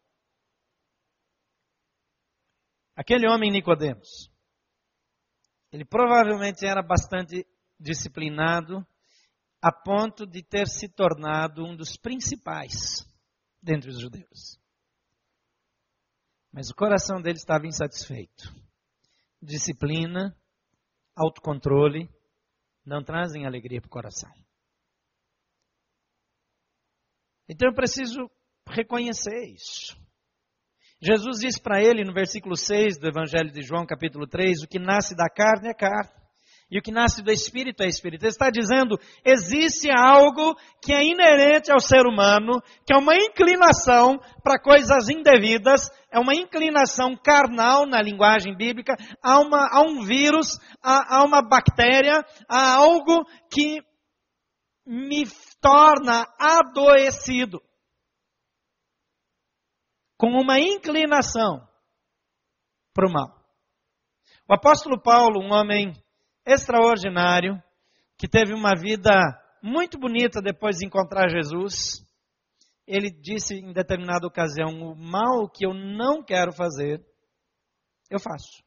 Aquele 2.97 3.29
homem 3.29 3.51
Nicodemos, 3.51 4.31
ele 5.73 5.85
provavelmente 5.85 6.67
era 6.67 6.83
bastante 6.83 7.47
disciplinado 7.79 8.87
a 9.63 9.71
ponto 9.71 10.27
de 10.27 10.43
ter 10.43 10.67
se 10.67 10.89
tornado 10.89 11.65
um 11.65 11.77
dos 11.77 11.97
principais 11.97 13.07
dentre 13.63 13.91
os 13.91 14.01
judeus. 14.01 14.59
Mas 16.53 16.71
o 16.71 16.75
coração 16.75 17.23
dele 17.23 17.37
estava 17.37 17.67
insatisfeito. 17.67 18.53
Disciplina, 19.41 20.37
autocontrole, 21.15 22.11
não 22.85 23.03
trazem 23.03 23.47
alegria 23.47 23.81
para 23.81 23.89
o 23.89 23.91
coração. 23.91 24.31
Então 27.49 27.69
eu 27.69 27.75
preciso 27.75 28.31
reconhecer 28.69 29.53
isso. 29.53 29.99
Jesus 31.03 31.39
diz 31.41 31.59
para 31.59 31.83
ele 31.83 32.05
no 32.05 32.13
versículo 32.13 32.57
6 32.57 32.99
do 32.99 33.09
Evangelho 33.09 33.51
de 33.51 33.63
João, 33.63 33.87
capítulo 33.87 34.27
3, 34.27 34.63
o 34.63 34.69
que 34.69 34.79
nasce 34.79 35.17
da 35.17 35.29
carne 35.29 35.69
é 35.69 35.75
carne. 35.75 36.20
E 36.71 36.79
o 36.79 36.83
que 36.83 36.93
nasce 36.93 37.21
do 37.21 37.33
Espírito 37.33 37.83
é 37.83 37.89
Espírito. 37.89 38.23
Ele 38.23 38.31
está 38.31 38.49
dizendo, 38.49 38.97
existe 39.25 39.91
algo 39.91 40.55
que 40.81 40.93
é 40.93 41.05
inerente 41.05 41.73
ao 41.73 41.81
ser 41.81 42.07
humano, 42.07 42.63
que 42.87 42.95
é 42.95 42.97
uma 42.97 43.17
inclinação 43.17 44.21
para 44.45 44.61
coisas 44.63 45.09
indevidas, 45.09 45.91
é 46.13 46.19
uma 46.21 46.33
inclinação 46.33 47.17
carnal 47.17 47.87
na 47.87 48.01
linguagem 48.01 48.57
bíblica, 48.57 48.95
há, 49.21 49.41
uma, 49.41 49.69
há 49.69 49.83
um 49.83 50.05
vírus, 50.05 50.59
há, 50.81 51.17
há 51.17 51.25
uma 51.25 51.43
bactéria, 51.43 52.25
há 52.49 52.75
algo 52.75 53.25
que 53.53 53.83
me 54.87 55.25
torna 55.61 56.25
adoecido. 56.39 57.61
Com 60.17 60.29
uma 60.41 60.61
inclinação 60.61 61.67
para 62.95 63.09
o 63.09 63.13
mal. 63.13 63.41
O 64.49 64.55
apóstolo 64.55 65.01
Paulo, 65.01 65.41
um 65.41 65.53
homem 65.53 65.95
extraordinário, 66.53 67.63
que 68.19 68.29
teve 68.29 68.53
uma 68.53 68.75
vida 68.75 69.11
muito 69.63 69.99
bonita 69.99 70.41
depois 70.43 70.77
de 70.77 70.87
encontrar 70.87 71.29
Jesus. 71.29 72.07
Ele 72.87 73.11
disse 73.11 73.55
em 73.55 73.73
determinada 73.73 74.27
ocasião: 74.27 74.69
O 74.83 74.97
mal 74.97 75.49
que 75.49 75.67
eu 75.67 75.73
não 75.73 76.23
quero 76.23 76.53
fazer, 76.53 77.05
eu 78.11 78.19
faço. 78.19 78.63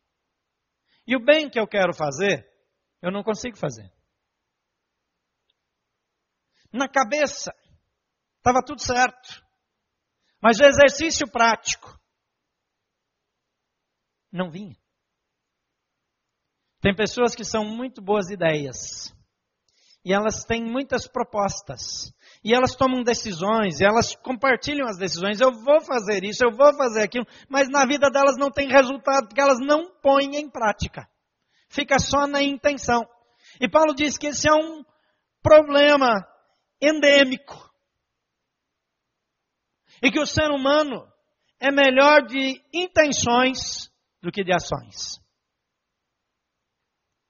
E 1.05 1.15
o 1.15 1.23
bem 1.23 1.49
que 1.49 1.59
eu 1.59 1.67
quero 1.67 1.93
fazer, 1.93 2.49
eu 3.01 3.11
não 3.11 3.23
consigo 3.23 3.57
fazer. 3.57 3.91
Na 6.71 6.87
cabeça, 6.87 7.53
estava 8.37 8.63
tudo 8.65 8.81
certo. 8.81 9.43
Mas 10.41 10.57
o 10.59 10.63
exercício 10.63 11.29
prático 11.31 11.99
não 14.31 14.49
vinha. 14.49 14.75
Tem 16.83 16.93
pessoas 16.93 17.33
que 17.33 17.45
são 17.45 17.63
muito 17.63 18.01
boas 18.01 18.29
ideias. 18.29 19.15
E 20.03 20.11
elas 20.11 20.43
têm 20.43 20.61
muitas 20.61 21.07
propostas. 21.07 22.13
E 22.43 22.53
elas 22.53 22.75
tomam 22.75 23.01
decisões, 23.01 23.79
e 23.79 23.85
elas 23.85 24.13
compartilham 24.15 24.85
as 24.85 24.97
decisões. 24.97 25.39
Eu 25.39 25.53
vou 25.53 25.79
fazer 25.79 26.25
isso, 26.25 26.43
eu 26.43 26.51
vou 26.51 26.75
fazer 26.75 27.03
aquilo, 27.03 27.25
mas 27.47 27.69
na 27.69 27.85
vida 27.85 28.11
delas 28.11 28.35
não 28.37 28.51
tem 28.51 28.67
resultado, 28.67 29.29
porque 29.29 29.39
elas 29.39 29.59
não 29.61 29.97
põem 30.01 30.35
em 30.35 30.49
prática. 30.49 31.07
Fica 31.69 31.97
só 31.99 32.27
na 32.27 32.43
intenção. 32.43 33.07
E 33.61 33.69
Paulo 33.69 33.95
diz 33.95 34.17
que 34.17 34.27
esse 34.27 34.49
é 34.49 34.53
um 34.53 34.83
problema 35.41 36.27
endêmico. 36.81 37.71
E 40.01 40.11
que 40.11 40.19
o 40.19 40.27
ser 40.27 40.51
humano 40.51 41.07
é 41.61 41.71
melhor 41.71 42.23
de 42.23 42.61
intenções 42.73 43.89
do 44.21 44.33
que 44.33 44.43
de 44.43 44.51
ações. 44.51 45.22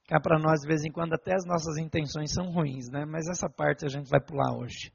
Cá 0.07 0.19
para 0.19 0.37
nós, 0.37 0.61
de 0.61 0.67
vez 0.67 0.83
em 0.83 0.91
quando, 0.91 1.13
até 1.13 1.33
as 1.33 1.45
nossas 1.45 1.77
intenções 1.77 2.33
são 2.33 2.51
ruins, 2.51 2.89
né? 2.89 3.05
Mas 3.05 3.27
essa 3.29 3.49
parte 3.49 3.85
a 3.85 3.89
gente 3.89 4.09
vai 4.09 4.19
pular 4.19 4.57
hoje. 4.57 4.93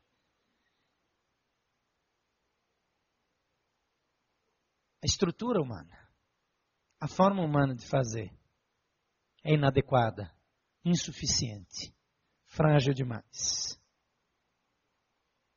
A 5.02 5.06
estrutura 5.06 5.62
humana, 5.62 5.96
a 7.00 7.08
forma 7.08 7.42
humana 7.42 7.74
de 7.74 7.86
fazer 7.86 8.30
é 9.44 9.54
inadequada, 9.54 10.30
insuficiente, 10.84 11.94
frágil 12.44 12.92
demais. 12.92 13.80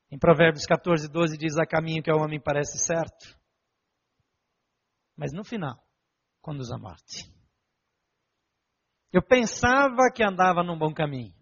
Em 0.10 0.20
Provérbios 0.20 0.66
14, 0.66 1.10
12 1.10 1.38
diz: 1.38 1.58
a 1.58 1.66
caminho 1.66 2.04
que 2.04 2.12
ao 2.12 2.20
homem 2.20 2.40
parece 2.40 2.78
certo, 2.78 3.38
mas 5.16 5.34
no 5.34 5.44
final 5.44 5.84
conduz 6.42 6.72
à 6.72 6.78
morte. 6.78 7.41
Eu 9.14 9.22
pensava 9.22 10.10
que 10.14 10.24
andava 10.24 10.64
num 10.64 10.78
bom 10.78 10.94
caminho. 10.94 11.34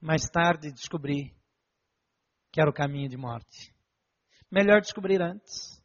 Mais 0.00 0.22
tarde 0.30 0.72
descobri 0.72 1.36
que 2.50 2.60
era 2.60 2.70
o 2.70 2.74
caminho 2.74 3.08
de 3.08 3.16
morte. 3.16 3.74
Melhor 4.50 4.80
descobrir 4.80 5.20
antes. 5.20 5.82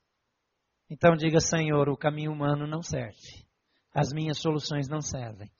Então 0.90 1.16
diga, 1.16 1.42
Senhor, 1.42 1.90
o 1.90 1.98
caminho 1.98 2.32
humano 2.32 2.66
não 2.66 2.82
serve. 2.82 3.46
As 3.94 4.14
minhas 4.14 4.40
soluções 4.40 4.88
não 4.88 5.02
servem. 5.02 5.52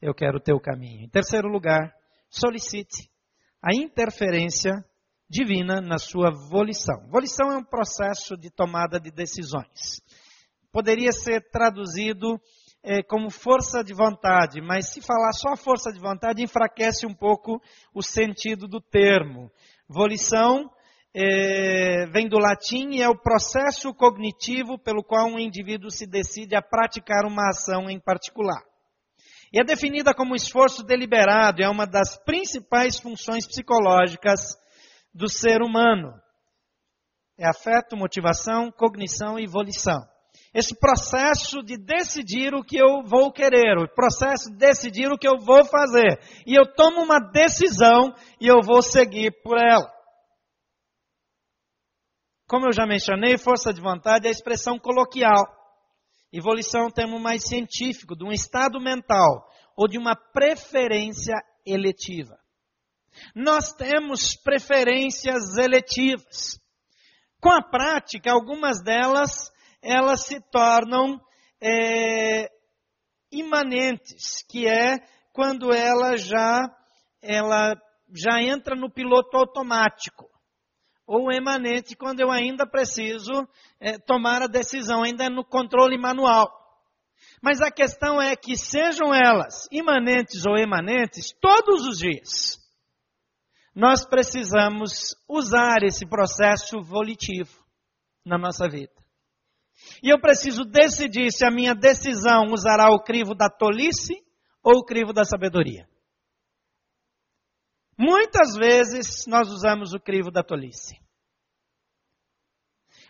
Eu 0.00 0.14
quero 0.14 0.36
o 0.36 0.42
teu 0.42 0.60
caminho. 0.60 1.02
Em 1.02 1.08
terceiro 1.08 1.48
lugar, 1.48 1.94
solicite 2.28 3.10
a 3.62 3.74
interferência 3.74 4.84
divina 5.28 5.80
na 5.80 5.98
sua 5.98 6.30
volição. 6.50 7.08
Volição 7.08 7.50
é 7.50 7.56
um 7.56 7.64
processo 7.64 8.36
de 8.36 8.50
tomada 8.50 9.00
de 9.00 9.10
decisões. 9.10 10.02
Poderia 10.70 11.12
ser 11.12 11.48
traduzido 11.50 12.38
é, 12.84 13.02
como 13.02 13.30
força 13.30 13.82
de 13.82 13.94
vontade, 13.94 14.60
mas 14.60 14.92
se 14.92 15.00
falar 15.00 15.32
só 15.32 15.56
força 15.56 15.90
de 15.90 15.98
vontade 15.98 16.42
enfraquece 16.42 17.06
um 17.06 17.14
pouco 17.14 17.60
o 17.94 18.02
sentido 18.02 18.68
do 18.68 18.78
termo. 18.78 19.50
Volição 19.88 20.70
é, 21.14 22.06
vem 22.12 22.28
do 22.28 22.38
latim 22.38 22.90
e 22.90 23.02
é 23.02 23.08
o 23.08 23.18
processo 23.18 23.94
cognitivo 23.94 24.78
pelo 24.78 25.02
qual 25.02 25.26
um 25.26 25.38
indivíduo 25.38 25.90
se 25.90 26.06
decide 26.06 26.54
a 26.54 26.60
praticar 26.60 27.24
uma 27.24 27.48
ação 27.48 27.88
em 27.88 27.98
particular. 27.98 28.62
E 29.50 29.58
é 29.58 29.64
definida 29.64 30.12
como 30.12 30.34
esforço 30.34 30.82
deliberado, 30.82 31.62
é 31.62 31.68
uma 31.68 31.86
das 31.86 32.18
principais 32.24 32.98
funções 32.98 33.46
psicológicas 33.46 34.40
do 35.14 35.28
ser 35.28 35.62
humano. 35.62 36.12
É 37.38 37.48
afeto, 37.48 37.96
motivação, 37.96 38.70
cognição 38.70 39.38
e 39.38 39.46
volição. 39.46 40.13
Esse 40.54 40.78
processo 40.78 41.64
de 41.64 41.76
decidir 41.76 42.54
o 42.54 42.62
que 42.62 42.76
eu 42.76 43.02
vou 43.02 43.32
querer, 43.32 43.76
o 43.76 43.92
processo 43.92 44.50
de 44.52 44.56
decidir 44.56 45.10
o 45.10 45.18
que 45.18 45.26
eu 45.26 45.36
vou 45.36 45.64
fazer. 45.64 46.20
E 46.46 46.54
eu 46.54 46.64
tomo 46.74 47.02
uma 47.02 47.18
decisão 47.18 48.14
e 48.40 48.46
eu 48.46 48.60
vou 48.64 48.80
seguir 48.80 49.32
por 49.42 49.58
ela. 49.58 49.92
Como 52.46 52.66
eu 52.66 52.72
já 52.72 52.86
mencionei, 52.86 53.36
força 53.36 53.72
de 53.72 53.80
vontade 53.80 54.26
é 54.26 54.28
a 54.28 54.32
expressão 54.32 54.78
coloquial. 54.78 55.44
E 56.32 56.40
volição 56.40 56.82
é 56.82 56.86
um 56.86 56.90
termo 56.90 57.18
mais 57.18 57.42
científico, 57.48 58.16
de 58.16 58.24
um 58.24 58.30
estado 58.30 58.80
mental 58.80 59.48
ou 59.76 59.88
de 59.88 59.98
uma 59.98 60.14
preferência 60.14 61.34
eletiva. 61.66 62.38
Nós 63.34 63.72
temos 63.72 64.36
preferências 64.36 65.56
eletivas. 65.56 66.60
Com 67.40 67.50
a 67.50 67.62
prática, 67.62 68.32
algumas 68.32 68.82
delas 68.82 69.52
elas 69.84 70.24
se 70.24 70.40
tornam 70.50 71.20
é, 71.60 72.50
imanentes, 73.30 74.42
que 74.48 74.66
é 74.66 74.98
quando 75.32 75.72
ela 75.72 76.16
já 76.16 76.74
ela 77.20 77.74
já 78.14 78.40
entra 78.42 78.74
no 78.74 78.90
piloto 78.90 79.36
automático 79.36 80.28
ou 81.06 81.30
emanente 81.30 81.96
quando 81.96 82.20
eu 82.20 82.30
ainda 82.30 82.66
preciso 82.66 83.46
é, 83.78 83.98
tomar 83.98 84.42
a 84.42 84.46
decisão, 84.46 85.02
ainda 85.02 85.28
no 85.28 85.44
controle 85.44 85.98
manual. 85.98 86.50
Mas 87.42 87.60
a 87.60 87.70
questão 87.70 88.20
é 88.20 88.34
que 88.36 88.56
sejam 88.56 89.12
elas 89.14 89.68
imanentes 89.70 90.46
ou 90.46 90.56
emanentes, 90.56 91.34
todos 91.40 91.86
os 91.86 91.98
dias, 91.98 92.58
nós 93.74 94.06
precisamos 94.06 95.14
usar 95.28 95.82
esse 95.82 96.06
processo 96.06 96.80
volitivo 96.80 97.64
na 98.24 98.38
nossa 98.38 98.68
vida. 98.68 99.03
E 100.02 100.12
eu 100.12 100.20
preciso 100.20 100.64
decidir 100.64 101.30
se 101.32 101.44
a 101.44 101.50
minha 101.50 101.74
decisão 101.74 102.52
usará 102.52 102.90
o 102.90 103.02
crivo 103.02 103.34
da 103.34 103.48
tolice 103.48 104.14
ou 104.62 104.78
o 104.78 104.84
crivo 104.84 105.12
da 105.12 105.24
sabedoria. 105.24 105.88
Muitas 107.98 108.56
vezes 108.56 109.26
nós 109.26 109.48
usamos 109.50 109.92
o 109.92 110.00
crivo 110.00 110.30
da 110.30 110.42
tolice. 110.42 110.96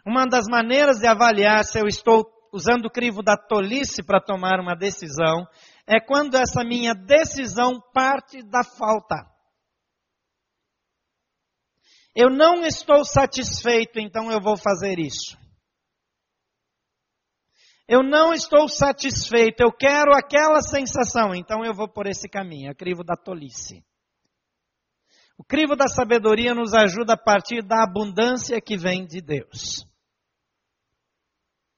Uma 0.06 0.26
das 0.26 0.46
maneiras 0.46 0.98
de 0.98 1.06
avaliar 1.06 1.64
se 1.64 1.78
eu 1.78 1.86
estou 1.86 2.30
usando 2.52 2.86
o 2.86 2.90
crivo 2.90 3.22
da 3.22 3.36
tolice 3.36 4.02
para 4.02 4.20
tomar 4.20 4.60
uma 4.60 4.76
decisão 4.76 5.46
é 5.86 5.98
quando 5.98 6.36
essa 6.36 6.62
minha 6.62 6.94
decisão 6.94 7.80
parte 7.92 8.42
da 8.42 8.62
falta. 8.62 9.16
Eu 12.14 12.30
não 12.30 12.64
estou 12.64 13.04
satisfeito, 13.04 13.98
então 13.98 14.30
eu 14.30 14.40
vou 14.40 14.56
fazer 14.56 14.98
isso. 14.98 15.36
Eu 17.86 18.02
não 18.02 18.32
estou 18.32 18.66
satisfeito, 18.68 19.60
eu 19.60 19.70
quero 19.70 20.12
aquela 20.14 20.60
sensação, 20.62 21.34
então 21.34 21.64
eu 21.64 21.74
vou 21.74 21.86
por 21.86 22.06
esse 22.06 22.28
caminho, 22.28 22.70
é 22.70 22.74
crivo 22.74 23.04
da 23.04 23.14
tolice. 23.14 23.84
O 25.36 25.44
crivo 25.44 25.76
da 25.76 25.86
sabedoria 25.88 26.54
nos 26.54 26.72
ajuda 26.72 27.14
a 27.14 27.22
partir 27.22 27.62
da 27.62 27.82
abundância 27.82 28.60
que 28.60 28.76
vem 28.76 29.04
de 29.04 29.20
Deus. 29.20 29.84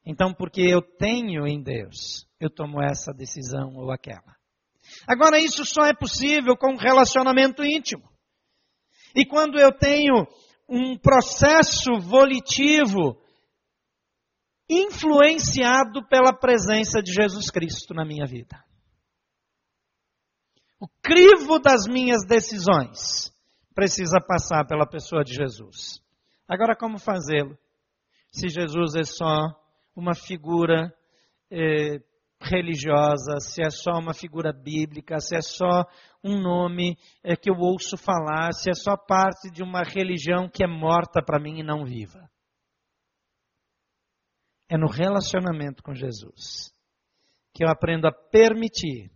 Então, 0.04 0.32
porque 0.32 0.60
eu 0.60 0.80
tenho 0.80 1.46
em 1.46 1.60
Deus, 1.60 2.28
eu 2.38 2.48
tomo 2.48 2.80
essa 2.80 3.12
decisão 3.12 3.74
ou 3.74 3.90
aquela. 3.90 4.36
Agora, 5.08 5.40
isso 5.40 5.64
só 5.64 5.84
é 5.84 5.92
possível 5.92 6.56
com 6.56 6.74
um 6.74 6.78
relacionamento 6.78 7.64
íntimo. 7.64 8.08
E 9.16 9.26
quando 9.26 9.58
eu 9.58 9.72
tenho 9.72 10.14
um 10.68 10.96
processo 10.96 11.98
volitivo 11.98 13.20
influenciado 14.68 16.06
pela 16.08 16.32
presença 16.32 17.02
de 17.02 17.12
Jesus 17.12 17.50
Cristo 17.50 17.94
na 17.94 18.04
minha 18.04 18.26
vida. 18.26 18.62
O 20.80 20.88
crivo 21.02 21.58
das 21.58 21.86
minhas 21.86 22.26
decisões 22.26 23.32
precisa 23.74 24.20
passar 24.20 24.66
pela 24.66 24.86
pessoa 24.86 25.22
de 25.22 25.34
Jesus. 25.34 26.02
Agora, 26.48 26.76
como 26.76 26.98
fazê-lo? 26.98 27.56
Se 28.30 28.48
Jesus 28.48 28.94
é 28.94 29.04
só 29.04 29.54
uma 29.94 30.14
figura 30.14 30.92
eh, 31.50 32.00
religiosa, 32.40 33.38
se 33.40 33.62
é 33.62 33.70
só 33.70 33.92
uma 33.92 34.12
figura 34.12 34.52
bíblica, 34.52 35.18
se 35.20 35.36
é 35.36 35.40
só 35.40 35.84
um 36.22 36.40
nome 36.40 36.98
é, 37.22 37.36
que 37.36 37.50
eu 37.50 37.56
ouço 37.56 37.96
falar, 37.96 38.52
se 38.52 38.70
é 38.70 38.74
só 38.74 38.96
parte 38.96 39.50
de 39.50 39.62
uma 39.62 39.82
religião 39.82 40.48
que 40.48 40.64
é 40.64 40.66
morta 40.66 41.22
para 41.22 41.40
mim 41.40 41.60
e 41.60 41.64
não 41.64 41.84
viva. 41.84 42.28
É 44.68 44.76
no 44.76 44.88
relacionamento 44.88 45.82
com 45.82 45.94
Jesus 45.94 46.74
que 47.52 47.64
eu 47.64 47.68
aprendo 47.68 48.06
a 48.06 48.12
permitir 48.12 49.10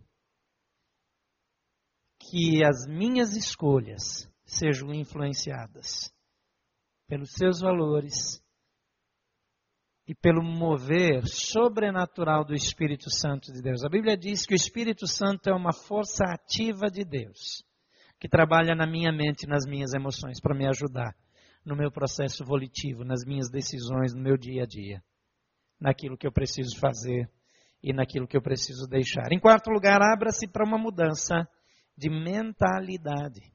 que 2.19 2.63
as 2.65 2.87
minhas 2.87 3.35
escolhas 3.35 4.27
sejam 4.43 4.91
influenciadas 4.93 6.11
pelos 7.07 7.31
seus 7.33 7.59
valores 7.59 8.41
e 10.07 10.15
pelo 10.15 10.43
mover 10.43 11.27
sobrenatural 11.27 12.43
do 12.43 12.55
Espírito 12.55 13.09
Santo 13.11 13.51
de 13.53 13.61
Deus. 13.61 13.83
A 13.83 13.89
Bíblia 13.89 14.17
diz 14.17 14.45
que 14.45 14.53
o 14.53 14.55
Espírito 14.55 15.05
Santo 15.07 15.49
é 15.49 15.53
uma 15.53 15.71
força 15.71 16.23
ativa 16.25 16.89
de 16.89 17.03
Deus, 17.05 17.63
que 18.19 18.27
trabalha 18.27 18.73
na 18.73 18.87
minha 18.87 19.11
mente 19.11 19.43
e 19.43 19.49
nas 19.49 19.65
minhas 19.67 19.93
emoções 19.93 20.41
para 20.41 20.55
me 20.55 20.67
ajudar 20.67 21.15
no 21.63 21.75
meu 21.75 21.91
processo 21.91 22.43
volitivo, 22.43 23.03
nas 23.03 23.23
minhas 23.23 23.49
decisões, 23.49 24.13
no 24.15 24.21
meu 24.21 24.35
dia 24.35 24.63
a 24.63 24.65
dia, 24.65 25.03
naquilo 25.81 26.15
que 26.15 26.27
eu 26.27 26.31
preciso 26.31 26.79
fazer 26.79 27.27
e 27.83 27.91
naquilo 27.91 28.27
que 28.27 28.37
eu 28.37 28.41
preciso 28.41 28.87
deixar. 28.87 29.31
Em 29.31 29.39
quarto 29.39 29.71
lugar, 29.71 29.99
abra-se 30.01 30.47
para 30.47 30.63
uma 30.63 30.77
mudança 30.77 31.49
de 31.97 32.07
mentalidade. 32.07 33.51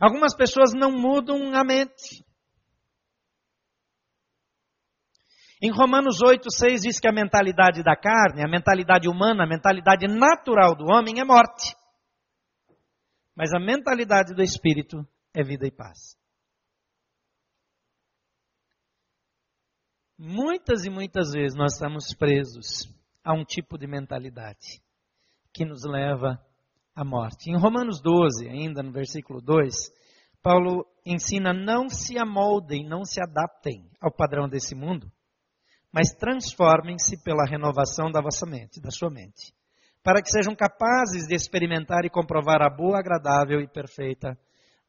Algumas 0.00 0.36
pessoas 0.36 0.72
não 0.72 0.92
mudam 0.92 1.52
a 1.54 1.64
mente. 1.64 2.24
Em 5.60 5.72
Romanos 5.72 6.22
8, 6.22 6.48
6 6.48 6.82
diz 6.82 7.00
que 7.00 7.08
a 7.08 7.12
mentalidade 7.12 7.82
da 7.82 7.96
carne, 7.96 8.44
a 8.44 8.48
mentalidade 8.48 9.08
humana, 9.08 9.42
a 9.42 9.48
mentalidade 9.48 10.06
natural 10.06 10.76
do 10.76 10.84
homem 10.84 11.18
é 11.18 11.24
morte. 11.24 11.74
Mas 13.34 13.52
a 13.52 13.58
mentalidade 13.58 14.34
do 14.34 14.42
espírito 14.42 14.98
é 15.34 15.42
vida 15.42 15.66
e 15.66 15.72
paz. 15.72 16.16
Muitas 20.20 20.84
e 20.84 20.90
muitas 20.90 21.30
vezes 21.30 21.56
nós 21.56 21.74
estamos 21.74 22.12
presos 22.12 22.92
a 23.22 23.32
um 23.32 23.44
tipo 23.44 23.78
de 23.78 23.86
mentalidade 23.86 24.82
que 25.54 25.64
nos 25.64 25.84
leva 25.84 26.44
à 26.92 27.04
morte. 27.04 27.48
Em 27.48 27.56
Romanos 27.56 28.02
12, 28.02 28.48
ainda 28.48 28.82
no 28.82 28.90
versículo 28.90 29.40
2, 29.40 29.72
Paulo 30.42 30.84
ensina: 31.06 31.52
não 31.52 31.88
se 31.88 32.18
amoldem, 32.18 32.84
não 32.84 33.04
se 33.04 33.20
adaptem 33.22 33.88
ao 34.00 34.10
padrão 34.10 34.48
desse 34.48 34.74
mundo, 34.74 35.08
mas 35.92 36.12
transformem-se 36.18 37.22
pela 37.22 37.46
renovação 37.46 38.10
da 38.10 38.20
vossa 38.20 38.44
mente, 38.44 38.80
da 38.80 38.90
sua 38.90 39.10
mente, 39.10 39.54
para 40.02 40.20
que 40.20 40.32
sejam 40.32 40.52
capazes 40.52 41.28
de 41.28 41.34
experimentar 41.36 42.04
e 42.04 42.10
comprovar 42.10 42.60
a 42.60 42.68
boa, 42.68 42.98
agradável 42.98 43.60
e 43.60 43.68
perfeita 43.68 44.36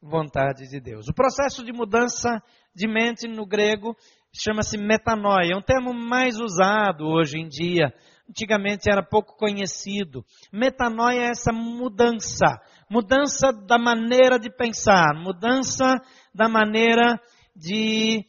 vontade 0.02 0.68
de 0.68 0.80
Deus. 0.80 1.08
O 1.08 1.14
processo 1.14 1.64
de 1.64 1.72
mudança 1.72 2.42
de 2.74 2.88
mente 2.88 3.28
no 3.28 3.46
grego 3.46 3.96
chama-se 4.32 4.78
metanoia, 4.78 5.52
é 5.54 5.56
um 5.56 5.62
termo 5.62 5.92
mais 5.92 6.38
usado 6.38 7.04
hoje 7.06 7.38
em 7.38 7.48
dia. 7.48 7.92
Antigamente 8.28 8.88
era 8.88 9.02
pouco 9.02 9.36
conhecido. 9.36 10.24
Metanoia 10.52 11.22
é 11.22 11.30
essa 11.30 11.52
mudança, 11.52 12.46
mudança 12.88 13.52
da 13.52 13.76
maneira 13.76 14.38
de 14.38 14.48
pensar, 14.48 15.14
mudança 15.16 15.96
da 16.32 16.48
maneira 16.48 17.20
de 17.56 18.24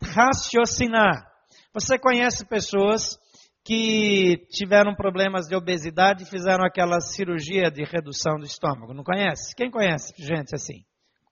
raciocinar. 0.00 1.26
Você 1.72 1.98
conhece 1.98 2.46
pessoas 2.46 3.18
que 3.64 4.46
tiveram 4.50 4.94
problemas 4.94 5.46
de 5.46 5.56
obesidade 5.56 6.22
e 6.22 6.26
fizeram 6.26 6.64
aquela 6.64 7.00
cirurgia 7.00 7.70
de 7.70 7.82
redução 7.82 8.38
do 8.38 8.44
estômago? 8.44 8.94
Não 8.94 9.02
conhece? 9.02 9.54
Quem 9.56 9.70
conhece 9.70 10.12
gente 10.18 10.54
assim? 10.54 10.84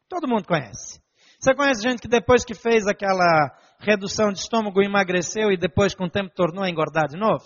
Todo 0.08 0.28
mundo 0.28 0.46
conhece. 0.46 1.00
Você 1.38 1.54
conhece 1.54 1.82
gente 1.82 2.00
que 2.00 2.08
depois 2.08 2.44
que 2.44 2.54
fez 2.54 2.86
aquela 2.86 3.52
redução 3.82 4.32
de 4.32 4.38
estômago 4.38 4.82
emagreceu 4.82 5.50
e 5.50 5.56
depois 5.56 5.94
com 5.94 6.04
o 6.04 6.10
tempo 6.10 6.34
tornou 6.34 6.62
a 6.62 6.70
engordar 6.70 7.08
de 7.08 7.16
novo? 7.16 7.44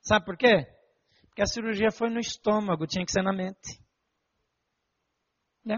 Sabe 0.00 0.24
por 0.24 0.36
quê? 0.36 0.64
Porque 1.26 1.42
a 1.42 1.46
cirurgia 1.46 1.90
foi 1.90 2.08
no 2.08 2.20
estômago, 2.20 2.86
tinha 2.86 3.04
que 3.04 3.12
ser 3.12 3.22
na 3.22 3.32
mente. 3.32 3.82
É. 5.68 5.76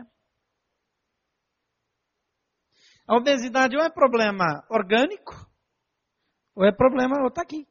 A 3.06 3.16
obesidade 3.16 3.76
ou 3.76 3.82
é 3.82 3.90
problema 3.90 4.64
orgânico, 4.70 5.34
ou 6.54 6.64
é 6.64 6.72
problema 6.72 7.20
ou 7.20 7.28
está 7.28 7.42
aqui. 7.42 7.66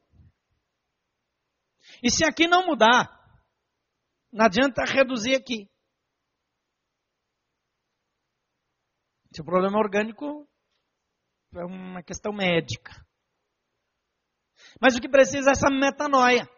E 2.02 2.10
se 2.10 2.24
aqui 2.24 2.46
não 2.46 2.66
mudar, 2.66 3.08
não 4.32 4.44
adianta 4.44 4.84
reduzir 4.84 5.34
aqui. 5.34 5.70
Se 9.32 9.40
o 9.40 9.44
problema 9.44 9.78
orgânico, 9.78 10.46
é 11.54 11.64
uma 11.64 12.02
questão 12.02 12.32
médica. 12.32 12.92
Mas 14.80 14.96
o 14.96 15.00
que 15.00 15.08
precisa 15.08 15.50
é 15.50 15.52
essa 15.52 15.68
metanoia. 15.70 16.48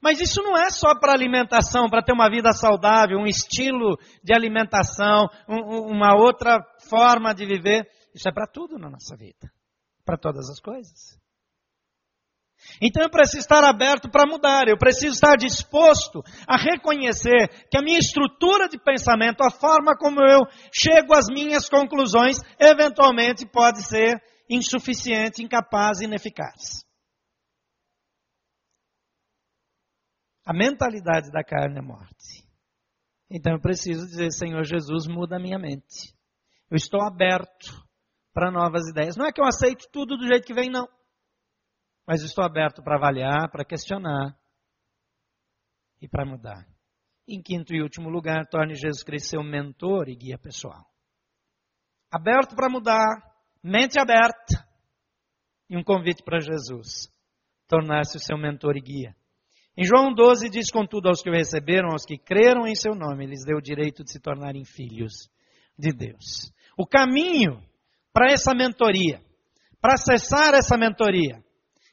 Mas 0.00 0.20
isso 0.20 0.42
não 0.42 0.56
é 0.56 0.70
só 0.70 0.98
para 0.98 1.12
alimentação, 1.12 1.88
para 1.88 2.02
ter 2.02 2.12
uma 2.12 2.28
vida 2.28 2.52
saudável, 2.52 3.18
um 3.18 3.26
estilo 3.26 3.96
de 4.22 4.34
alimentação, 4.34 5.28
um, 5.48 5.92
uma 5.92 6.14
outra 6.16 6.60
forma 6.88 7.34
de 7.34 7.46
viver. 7.46 7.88
Isso 8.14 8.28
é 8.28 8.32
para 8.32 8.46
tudo 8.46 8.78
na 8.78 8.90
nossa 8.90 9.16
vida, 9.16 9.50
para 10.04 10.18
todas 10.18 10.50
as 10.50 10.60
coisas. 10.60 11.18
Então 12.80 13.02
eu 13.02 13.10
preciso 13.10 13.38
estar 13.38 13.64
aberto 13.64 14.10
para 14.10 14.26
mudar, 14.26 14.68
eu 14.68 14.76
preciso 14.76 15.14
estar 15.14 15.36
disposto 15.36 16.22
a 16.46 16.56
reconhecer 16.56 17.48
que 17.70 17.78
a 17.78 17.82
minha 17.82 17.98
estrutura 17.98 18.68
de 18.68 18.78
pensamento, 18.78 19.42
a 19.42 19.50
forma 19.50 19.96
como 19.96 20.20
eu 20.20 20.40
chego 20.72 21.14
às 21.14 21.26
minhas 21.26 21.68
conclusões, 21.68 22.38
eventualmente 22.58 23.46
pode 23.46 23.82
ser 23.86 24.22
insuficiente, 24.48 25.42
incapaz, 25.42 26.00
ineficaz. 26.00 26.84
A 30.44 30.52
mentalidade 30.52 31.30
da 31.32 31.42
carne 31.42 31.78
é 31.78 31.82
morte. 31.82 32.46
Então 33.28 33.54
eu 33.54 33.60
preciso 33.60 34.06
dizer, 34.06 34.30
Senhor 34.30 34.62
Jesus, 34.62 35.08
muda 35.08 35.36
a 35.36 35.40
minha 35.40 35.58
mente. 35.58 36.14
Eu 36.70 36.76
estou 36.76 37.02
aberto 37.02 37.84
para 38.32 38.52
novas 38.52 38.88
ideias. 38.88 39.16
Não 39.16 39.26
é 39.26 39.32
que 39.32 39.40
eu 39.40 39.44
aceito 39.44 39.88
tudo 39.90 40.16
do 40.16 40.26
jeito 40.26 40.46
que 40.46 40.54
vem, 40.54 40.70
não. 40.70 40.86
Mas 42.06 42.22
estou 42.22 42.44
aberto 42.44 42.82
para 42.82 42.96
avaliar, 42.96 43.50
para 43.50 43.64
questionar 43.64 44.38
e 46.00 46.08
para 46.08 46.24
mudar. 46.24 46.66
Em 47.28 47.42
quinto 47.42 47.74
e 47.74 47.82
último 47.82 48.08
lugar, 48.08 48.46
torne 48.48 48.74
Jesus 48.74 49.02
Cristo 49.02 49.30
seu 49.30 49.42
mentor 49.42 50.08
e 50.08 50.14
guia 50.14 50.38
pessoal. 50.38 50.86
Aberto 52.10 52.54
para 52.54 52.68
mudar, 52.68 53.06
mente 53.62 53.98
aberta 53.98 54.64
e 55.68 55.76
um 55.76 55.82
convite 55.82 56.22
para 56.22 56.38
Jesus 56.38 57.12
tornar-se 57.68 58.16
o 58.16 58.20
seu 58.20 58.38
mentor 58.38 58.76
e 58.76 58.80
guia. 58.80 59.16
Em 59.76 59.84
João 59.84 60.14
12 60.14 60.48
diz, 60.48 60.70
contudo, 60.70 61.08
aos 61.08 61.20
que 61.20 61.28
o 61.28 61.32
receberam, 61.32 61.90
aos 61.90 62.04
que 62.04 62.16
creram 62.16 62.66
em 62.66 62.74
seu 62.74 62.94
nome, 62.94 63.24
eles 63.24 63.44
deu 63.44 63.58
o 63.58 63.62
direito 63.62 64.02
de 64.02 64.10
se 64.10 64.20
tornarem 64.20 64.64
filhos 64.64 65.28
de 65.78 65.92
Deus. 65.92 66.52
O 66.78 66.86
caminho 66.86 67.62
para 68.12 68.32
essa 68.32 68.54
mentoria, 68.54 69.20
para 69.80 69.94
acessar 69.94 70.54
essa 70.54 70.78
mentoria, 70.78 71.44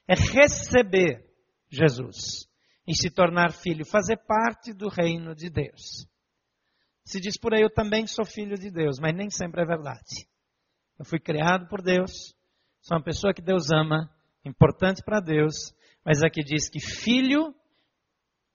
é 0.08 0.16
receber 0.16 1.26
Jesus 1.70 2.48
e 2.88 2.96
se 2.96 3.10
tornar 3.10 3.52
filho, 3.52 3.86
fazer 3.86 4.18
parte 4.18 4.74
do 4.74 4.90
reino 4.90 5.34
de 5.34 5.50
Deus. 5.50 6.08
Se 7.06 7.20
diz 7.20 7.38
por 7.38 7.54
aí, 7.54 7.62
eu 7.62 7.74
também 7.74 8.08
sou 8.08 8.26
filho 8.26 8.58
de 8.58 8.70
Deus, 8.70 9.00
mas 9.00 9.16
nem 9.16 9.30
sempre 9.30 9.62
é 9.62 9.66
verdade. 9.66 10.28
Eu 10.98 11.06
fui 11.06 11.20
criado 11.20 11.68
por 11.68 11.82
Deus, 11.82 12.36
sou 12.82 12.98
uma 12.98 13.04
pessoa 13.04 13.34
que 13.34 13.42
Deus 13.42 13.72
ama, 13.72 14.10
importante 14.46 15.02
para 15.04 15.20
Deus, 15.20 15.74
mas 16.06 16.24
aqui 16.24 16.44
diz 16.44 16.70
que 16.70 16.80
filho 16.80 17.54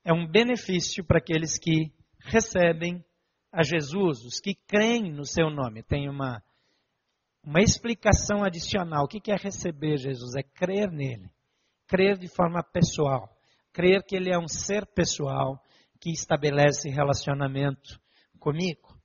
é 0.05 0.13
um 0.13 0.27
benefício 0.27 1.05
para 1.05 1.19
aqueles 1.19 1.59
que 1.59 1.93
recebem 2.19 3.05
a 3.53 3.63
Jesus, 3.63 4.25
os 4.25 4.41
que 4.41 4.55
creem 4.55 5.13
no 5.13 5.25
seu 5.25 5.51
nome. 5.51 5.83
Tem 5.83 6.09
uma, 6.09 6.43
uma 7.43 7.61
explicação 7.61 8.45
adicional. 8.45 9.05
O 9.05 9.09
que 9.09 9.33
é 9.33 9.37
receber 9.37 9.97
Jesus? 9.97 10.35
É 10.37 10.43
crer 10.43 10.91
nele. 10.91 11.31
Crer 11.89 12.19
de 12.19 12.29
forma 12.29 12.63
pessoal. 12.63 13.35
Crer 13.73 14.05
que 14.05 14.15
ele 14.15 14.31
é 14.31 14.39
um 14.39 14.47
ser 14.47 14.87
pessoal 14.87 15.59
que 15.99 16.11
estabelece 16.11 16.91
relacionamento 16.91 17.99
comigo. 18.39 18.97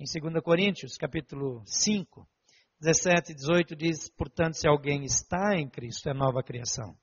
Em 0.00 0.04
2 0.04 0.42
Coríntios, 0.42 0.96
capítulo 0.96 1.62
5, 1.66 2.26
17 2.80 3.32
e 3.32 3.34
18 3.34 3.76
diz, 3.76 4.08
portanto, 4.08 4.54
se 4.54 4.66
alguém 4.66 5.04
está 5.04 5.54
em 5.54 5.68
Cristo, 5.68 6.08
é 6.08 6.14
nova 6.14 6.42
criação. 6.42 6.96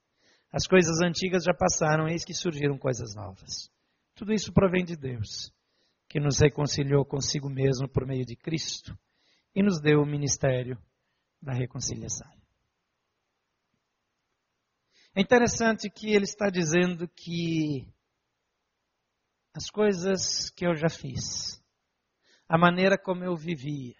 As 0.51 0.65
coisas 0.67 0.99
antigas 1.01 1.43
já 1.43 1.53
passaram, 1.53 2.07
eis 2.07 2.25
que 2.25 2.33
surgiram 2.33 2.79
coisas 2.79 3.15
novas. 3.15 3.69
Tudo 4.15 4.33
isso 4.33 4.51
provém 4.51 4.83
de 4.83 4.97
Deus, 4.97 5.53
que 6.09 6.19
nos 6.19 6.39
reconciliou 6.39 7.05
consigo 7.05 7.49
mesmo 7.49 7.87
por 7.87 8.05
meio 8.05 8.25
de 8.25 8.35
Cristo 8.35 8.97
e 9.55 9.61
nos 9.61 9.79
deu 9.79 10.01
o 10.01 10.05
ministério 10.05 10.75
da 11.41 11.53
reconciliação. 11.53 12.40
É 15.13 15.21
interessante 15.21 15.89
que 15.89 16.09
ele 16.13 16.23
está 16.23 16.49
dizendo 16.49 17.07
que 17.07 17.85
as 19.53 19.69
coisas 19.69 20.49
que 20.49 20.65
eu 20.65 20.75
já 20.75 20.89
fiz, 20.89 21.61
a 22.47 22.57
maneira 22.57 22.97
como 22.97 23.23
eu 23.23 23.35
vivia, 23.35 23.95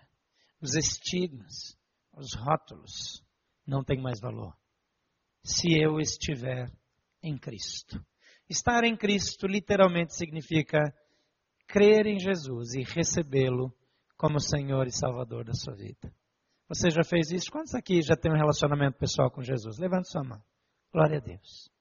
os 0.61 0.75
estigmas, 0.75 1.77
os 2.13 2.33
rótulos, 2.33 3.23
não 3.67 3.83
tem 3.83 4.01
mais 4.01 4.19
valor 4.21 4.55
se 5.43 5.73
eu 5.73 5.99
estiver 5.99 6.71
em 7.21 7.37
Cristo. 7.37 8.03
Estar 8.49 8.83
em 8.83 8.95
Cristo 8.95 9.47
literalmente 9.47 10.15
significa 10.15 10.93
crer 11.67 12.05
em 12.05 12.19
Jesus 12.19 12.73
e 12.73 12.83
recebê-lo 12.83 13.73
como 14.17 14.39
Senhor 14.39 14.87
e 14.87 14.91
Salvador 14.91 15.45
da 15.45 15.53
sua 15.53 15.73
vida. 15.73 16.13
Você 16.67 16.89
já 16.89 17.03
fez 17.03 17.31
isso? 17.31 17.51
Quantos 17.51 17.73
aqui 17.73 18.01
já 18.01 18.15
tem 18.15 18.31
um 18.31 18.37
relacionamento 18.37 18.97
pessoal 18.97 19.31
com 19.31 19.41
Jesus? 19.41 19.77
Levante 19.77 20.09
sua 20.09 20.23
mão. 20.23 20.41
Glória 20.91 21.17
a 21.17 21.21
Deus. 21.21 21.71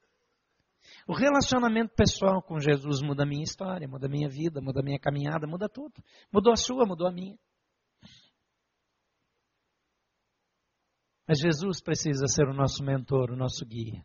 O 1.07 1.13
relacionamento 1.13 1.93
pessoal 1.95 2.41
com 2.43 2.61
Jesus 2.61 3.03
muda 3.03 3.25
a 3.25 3.27
minha 3.27 3.43
história, 3.43 3.89
muda 3.89 4.07
a 4.07 4.11
minha 4.11 4.29
vida, 4.29 4.61
muda 4.61 4.81
a 4.81 4.83
minha 4.83 4.99
caminhada, 4.99 5.47
muda 5.47 5.69
tudo. 5.69 5.95
Mudou 6.33 6.53
a 6.53 6.57
sua, 6.57 6.87
mudou 6.87 7.09
a 7.09 7.13
minha. 7.13 7.37
Mas 11.27 11.39
Jesus 11.39 11.81
precisa 11.81 12.27
ser 12.27 12.47
o 12.49 12.55
nosso 12.55 12.85
mentor, 12.85 13.31
o 13.31 13.37
nosso 13.37 13.65
guia. 13.65 14.05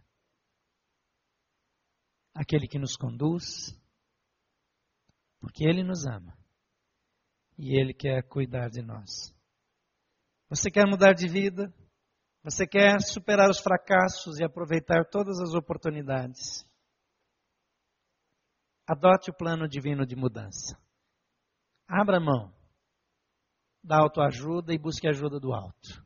Aquele 2.34 2.68
que 2.68 2.80
nos 2.80 2.96
conduz, 2.96 3.80
porque 5.40 5.64
Ele 5.64 5.84
nos 5.84 6.06
ama 6.06 6.38
e 7.58 7.80
Ele 7.80 7.94
quer 7.94 8.28
cuidar 8.28 8.70
de 8.70 8.82
nós. 8.82 9.34
Você 10.50 10.70
quer 10.70 10.86
mudar 10.88 11.14
de 11.14 11.28
vida? 11.28 11.74
Você 12.46 12.68
quer 12.68 13.02
superar 13.02 13.50
os 13.50 13.60
fracassos 13.60 14.38
e 14.38 14.44
aproveitar 14.44 15.04
todas 15.10 15.40
as 15.42 15.56
oportunidades? 15.56 16.64
Adote 18.86 19.32
o 19.32 19.34
plano 19.34 19.68
divino 19.68 20.06
de 20.06 20.16
mudança. 20.16 20.80
Abra 21.88 22.20
mão 22.20 22.54
da 23.84 23.98
autoajuda 23.98 24.76
e 24.76 24.78
busque 24.78 25.08
ajuda 25.08 25.40
do 25.40 25.56
alto. 25.56 26.06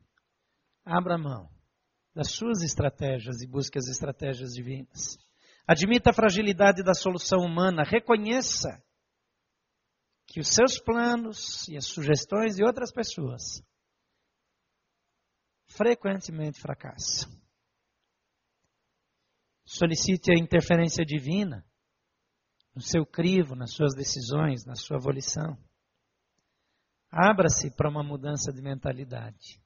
Abra 0.82 1.18
mão 1.18 1.50
das 2.14 2.30
suas 2.30 2.62
estratégias 2.62 3.42
e 3.42 3.46
busque 3.46 3.76
as 3.76 3.86
estratégias 3.88 4.52
divinas. 4.54 5.18
Admita 5.66 6.08
a 6.08 6.14
fragilidade 6.14 6.82
da 6.82 6.94
solução 6.94 7.40
humana, 7.40 7.82
reconheça 7.84 8.82
que 10.26 10.40
os 10.40 10.48
seus 10.48 10.80
planos 10.80 11.68
e 11.68 11.76
as 11.76 11.84
sugestões 11.84 12.56
de 12.56 12.64
outras 12.64 12.90
pessoas 12.90 13.62
frequentemente 15.70 16.60
fracassam. 16.60 17.30
Solicite 19.64 20.32
a 20.32 20.38
interferência 20.38 21.04
divina 21.04 21.64
no 22.74 22.82
seu 22.82 23.06
crivo, 23.06 23.54
nas 23.54 23.72
suas 23.72 23.94
decisões, 23.94 24.64
na 24.66 24.74
sua 24.74 24.98
volição. 24.98 25.56
Abra-se 27.10 27.70
para 27.70 27.88
uma 27.88 28.02
mudança 28.02 28.52
de 28.52 28.60
mentalidade 28.60 29.60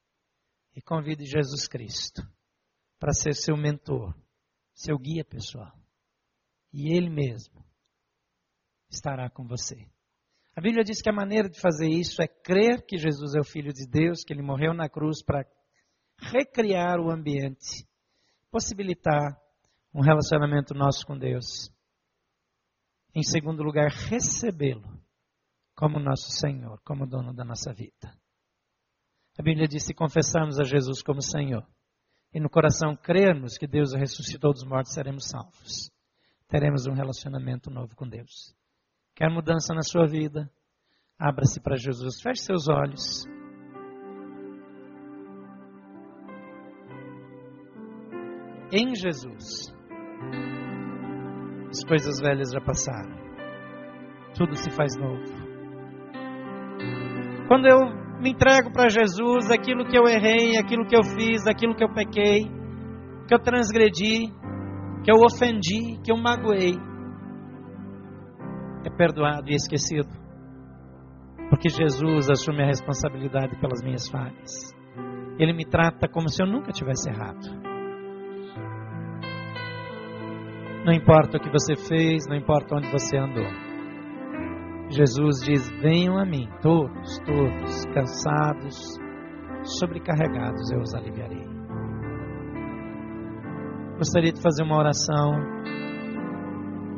e 0.75 0.83
convide 0.83 1.25
Jesus 1.25 1.67
Cristo 1.67 2.23
para 2.99 3.13
ser 3.13 3.35
seu 3.35 3.57
mentor, 3.57 4.15
seu 4.75 4.99
guia 4.99 5.25
pessoal. 5.25 5.79
E 6.73 6.95
Ele 6.95 7.09
mesmo 7.09 7.65
estará 8.91 9.31
com 9.31 9.47
você. 9.47 9.89
A 10.57 10.61
Bíblia 10.61 10.85
diz 10.85 11.01
que 11.03 11.09
a 11.09 11.15
maneira 11.15 11.49
de 11.49 11.61
fazer 11.61 11.89
isso 11.89 12.23
é 12.23 12.29
crer 12.29 12.85
que 12.87 12.97
Jesus 12.97 13.35
é 13.35 13.41
o 13.41 13.45
Filho 13.45 13.73
de 13.73 13.87
Deus, 13.89 14.23
que 14.23 14.33
Ele 14.33 14.43
morreu 14.43 14.73
na 14.73 14.89
cruz 14.89 15.23
para 15.23 15.45
recriar 16.19 17.01
o 17.01 17.11
ambiente, 17.11 17.87
possibilitar 18.51 19.39
um 19.93 20.01
relacionamento 20.01 20.75
nosso 20.75 21.07
com 21.07 21.17
Deus. 21.17 21.71
Em 23.15 23.23
segundo 23.23 23.63
lugar, 23.63 23.91
recebê-lo 23.91 25.01
como 25.75 25.99
nosso 25.99 26.31
Senhor, 26.31 26.81
como 26.85 27.07
dono 27.07 27.33
da 27.33 27.45
nossa 27.45 27.73
vida. 27.73 28.13
A 29.39 29.43
Bíblia 29.43 29.69
diz: 29.69 29.85
se 29.85 29.95
confessarmos 29.95 30.59
a 30.59 30.65
Jesus 30.65 31.03
como 31.03 31.23
Senhor 31.23 31.67
e 32.33 32.41
no 32.41 32.51
coração 32.51 32.97
crermos 32.97 33.57
que 33.57 33.67
Deus 33.67 33.93
ressuscitou 33.93 34.53
dos 34.53 34.65
mortos, 34.65 34.93
seremos 34.93 35.29
salvos. 35.29 35.91
Teremos 36.49 36.87
um 36.87 36.93
relacionamento 36.93 37.71
novo 37.71 37.95
com 37.97 38.09
Deus. 38.09 38.55
Quer 39.15 39.31
mudança 39.31 39.73
na 39.73 39.83
sua 39.83 40.07
vida? 40.07 40.51
Abra-se 41.19 41.61
para 41.61 41.77
Jesus, 41.77 42.21
feche 42.21 42.43
seus 42.43 42.69
olhos. 42.69 43.25
Em 48.73 48.95
Jesus, 48.95 49.75
as 51.69 51.85
coisas 51.85 52.21
velhas 52.21 52.51
já 52.51 52.61
passaram, 52.61 53.15
tudo 54.37 54.57
se 54.57 54.71
faz 54.71 54.97
novo. 54.97 55.45
Quando 57.47 57.67
eu 57.67 57.81
me 58.21 58.31
entrego 58.31 58.73
para 58.73 58.89
Jesus, 58.89 59.51
aquilo 59.51 59.85
que 59.85 59.97
eu 59.97 60.07
errei, 60.07 60.57
aquilo 60.57 60.87
que 60.87 60.97
eu 60.97 61.03
fiz, 61.03 61.47
aquilo 61.47 61.75
que 61.75 61.85
eu 61.85 61.93
pequei, 61.93 62.45
que 63.29 63.35
eu 63.35 63.39
transgredi, 63.39 64.33
que 65.05 65.11
eu 65.11 65.17
ofendi, 65.25 66.01
que 66.03 66.11
eu 66.11 66.17
magoei, 66.17 66.75
é 68.85 68.91
perdoado 68.91 69.51
e 69.51 69.55
esquecido. 69.55 70.09
Porque 71.51 71.69
Jesus 71.69 72.31
assume 72.31 72.63
a 72.63 72.67
responsabilidade 72.67 73.59
pelas 73.61 73.83
minhas 73.83 74.09
falhas. 74.09 74.75
Ele 75.39 75.53
me 75.53 75.65
trata 75.65 76.09
como 76.09 76.29
se 76.29 76.43
eu 76.43 76.47
nunca 76.47 76.73
tivesse 76.73 77.11
errado. 77.11 77.74
Não 80.85 80.93
importa 80.93 81.39
o 81.39 81.41
que 81.41 81.51
você 81.51 81.75
fez, 81.77 82.27
não 82.29 82.37
importa 82.37 82.77
onde 82.77 82.91
você 82.93 83.17
andou. 83.17 83.47
Jesus 84.91 85.41
diz: 85.41 85.71
Venham 85.81 86.19
a 86.19 86.27
mim, 86.27 86.47
todos, 86.61 87.19
todos, 87.21 87.87
cansados, 87.87 88.99
sobrecarregados, 89.63 90.71
eu 90.71 90.81
os 90.81 90.95
aliviarei. 90.95 91.43
Gostaria 93.97 94.31
de 94.31 94.43
fazer 94.43 94.63
uma 94.63 94.77
oração 94.77 95.33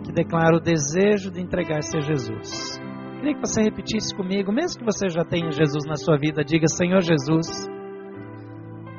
que 0.05 0.13
declara 0.13 0.57
o 0.57 0.61
desejo 0.61 1.31
de 1.31 1.41
entregar-se 1.41 1.97
a 1.97 2.01
Jesus. 2.01 2.81
Queria 3.19 3.35
que 3.35 3.41
você 3.41 3.63
repetisse 3.63 4.17
comigo, 4.17 4.51
mesmo 4.51 4.81
que 4.81 4.85
você 4.85 5.09
já 5.09 5.25
tenha 5.25 5.53
Jesus 5.53 5.87
na 5.87 5.95
sua 5.95 6.19
vida, 6.19 6.43
diga: 6.43 6.67
Senhor 6.67 7.03
Jesus, 7.03 7.69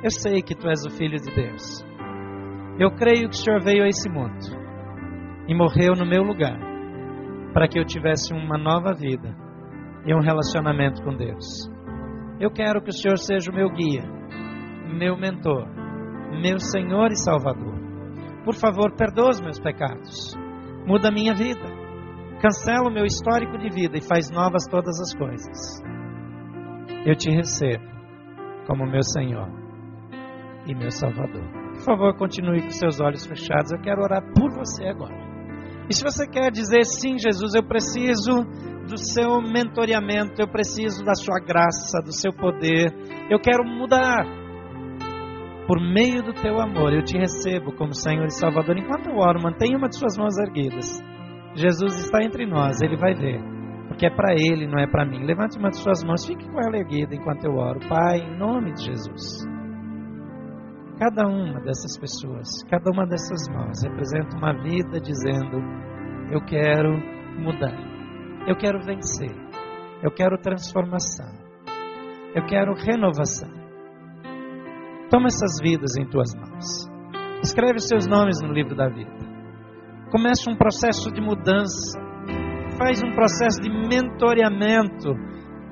eu 0.01 0.11
sei 0.11 0.41
que 0.41 0.55
tu 0.55 0.69
és 0.69 0.85
o 0.85 0.89
Filho 0.91 1.17
de 1.17 1.35
Deus. 1.35 1.85
Eu 2.79 2.91
creio 2.91 3.27
que 3.27 3.35
o 3.35 3.37
Senhor 3.37 3.61
veio 3.61 3.83
a 3.83 3.89
esse 3.89 4.09
mundo 4.09 4.66
e 5.47 5.55
morreu 5.55 5.93
no 5.93 6.05
meu 6.05 6.23
lugar 6.23 6.59
para 7.53 7.67
que 7.67 7.79
eu 7.79 7.85
tivesse 7.85 8.33
uma 8.33 8.57
nova 8.57 8.93
vida 8.93 9.35
e 10.05 10.13
um 10.13 10.19
relacionamento 10.19 11.01
com 11.03 11.15
Deus. 11.15 11.69
Eu 12.39 12.51
quero 12.51 12.81
que 12.81 12.89
o 12.89 12.93
Senhor 12.93 13.17
seja 13.17 13.49
o 13.49 13.55
meu 13.55 13.69
guia, 13.69 14.03
meu 14.95 15.17
mentor, 15.17 15.67
meu 16.41 16.59
Senhor 16.59 17.11
e 17.11 17.15
Salvador. 17.15 17.75
Por 18.45 18.53
favor, 18.53 18.95
perdoa 18.95 19.29
os 19.29 19.41
meus 19.41 19.59
pecados, 19.59 20.35
muda 20.85 21.09
a 21.09 21.11
minha 21.11 21.33
vida, 21.33 21.65
cancela 22.41 22.89
o 22.89 22.93
meu 22.93 23.05
histórico 23.05 23.57
de 23.57 23.69
vida 23.69 23.97
e 23.97 24.07
faz 24.07 24.29
novas 24.29 24.67
todas 24.69 24.99
as 25.01 25.17
coisas. 25.17 25.81
Eu 27.05 27.15
te 27.15 27.31
recebo 27.31 27.83
como 28.67 28.85
meu 28.85 29.01
Senhor 29.01 29.49
e 30.67 30.75
meu 30.75 30.91
Salvador. 30.91 31.43
Por 31.73 31.83
favor, 31.83 32.17
continue 32.17 32.61
com 32.61 32.69
seus 32.69 32.99
olhos 32.99 33.25
fechados. 33.25 33.71
Eu 33.71 33.81
quero 33.81 34.01
orar 34.01 34.21
por 34.33 34.51
você 34.51 34.85
agora. 34.85 35.26
E 35.89 35.93
se 35.93 36.03
você 36.03 36.27
quer 36.27 36.51
dizer 36.51 36.83
sim, 36.83 37.17
Jesus, 37.17 37.53
eu 37.55 37.63
preciso 37.63 38.43
do 38.87 38.97
seu 38.97 39.41
mentoreamento, 39.41 40.41
eu 40.41 40.47
preciso 40.47 41.03
da 41.03 41.13
sua 41.13 41.39
graça, 41.39 42.01
do 42.03 42.13
seu 42.13 42.33
poder, 42.33 42.93
eu 43.29 43.39
quero 43.39 43.63
mudar. 43.63 44.25
Por 45.67 45.81
meio 45.81 46.23
do 46.23 46.33
teu 46.33 46.61
amor, 46.61 46.93
eu 46.93 47.03
te 47.03 47.17
recebo 47.17 47.73
como 47.73 47.93
Senhor 47.93 48.25
e 48.25 48.33
Salvador. 48.33 48.77
Enquanto 48.77 49.09
eu 49.09 49.17
oro, 49.17 49.41
mantenha 49.41 49.77
uma 49.77 49.89
de 49.89 49.97
suas 49.97 50.17
mãos 50.17 50.37
erguidas. 50.37 51.01
Jesus 51.55 52.05
está 52.05 52.23
entre 52.23 52.45
nós, 52.45 52.81
ele 52.81 52.95
vai 52.95 53.13
ver. 53.13 53.41
Porque 53.87 54.05
é 54.05 54.09
para 54.09 54.33
ele, 54.33 54.67
não 54.67 54.79
é 54.79 54.87
para 54.87 55.05
mim. 55.05 55.25
Levante 55.25 55.57
uma 55.57 55.69
de 55.69 55.77
suas 55.77 56.03
mãos, 56.03 56.25
fique 56.25 56.47
com 56.47 56.59
ela 56.59 56.77
erguida 56.77 57.15
enquanto 57.15 57.45
eu 57.45 57.55
oro. 57.55 57.79
Pai, 57.89 58.19
em 58.19 58.37
nome 58.37 58.73
de 58.73 58.85
Jesus. 58.85 59.56
Cada 60.99 61.27
uma 61.27 61.59
dessas 61.61 61.95
pessoas, 61.99 62.63
cada 62.71 62.89
uma 62.89 63.05
dessas 63.05 63.47
mãos 63.53 63.83
representa 63.83 64.35
uma 64.35 64.51
vida 64.51 64.99
dizendo: 64.99 65.61
Eu 66.31 66.43
quero 66.43 66.97
mudar, 67.39 67.77
eu 68.47 68.57
quero 68.57 68.79
vencer, 68.83 69.29
eu 70.01 70.09
quero 70.09 70.41
transformação, 70.41 71.31
eu 72.33 72.43
quero 72.47 72.73
renovação. 72.73 73.47
Toma 75.11 75.27
essas 75.27 75.61
vidas 75.61 75.95
em 75.99 76.09
tuas 76.09 76.33
mãos, 76.33 76.89
escreve 77.43 77.77
seus 77.77 78.07
nomes 78.07 78.41
no 78.41 78.51
livro 78.51 78.75
da 78.75 78.89
vida, 78.89 79.19
começa 80.09 80.49
um 80.49 80.57
processo 80.57 81.11
de 81.11 81.21
mudança, 81.21 81.99
faz 82.75 83.03
um 83.03 83.13
processo 83.13 83.61
de 83.61 83.69
mentoreamento, 83.69 85.13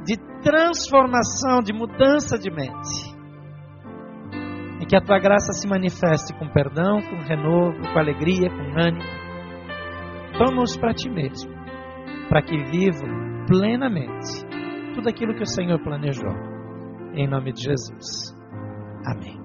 de 0.06 0.18
transformação, 0.44 1.64
de 1.64 1.74
mudança 1.74 2.38
de 2.38 2.52
mente 2.52 3.15
e 4.86 4.88
que 4.88 4.96
a 4.96 5.02
tua 5.02 5.18
graça 5.18 5.52
se 5.52 5.68
manifeste 5.68 6.32
com 6.38 6.48
perdão, 6.48 7.02
com 7.02 7.18
renovo, 7.28 7.82
com 7.92 8.00
alegria, 8.00 8.50
com 8.50 8.80
ânimo. 8.80 9.04
Toma-os 10.38 10.78
para 10.78 10.94
ti 10.94 11.10
mesmo, 11.10 11.52
para 12.30 12.44
que 12.44 12.56
vivam 12.66 13.46
plenamente 13.48 14.46
tudo 14.94 15.10
aquilo 15.10 15.34
que 15.34 15.44
o 15.44 15.48
Senhor 15.48 15.82
planejou. 15.82 16.34
Em 17.14 17.28
nome 17.28 17.52
de 17.52 17.64
Jesus. 17.64 18.36
Amém. 19.06 19.45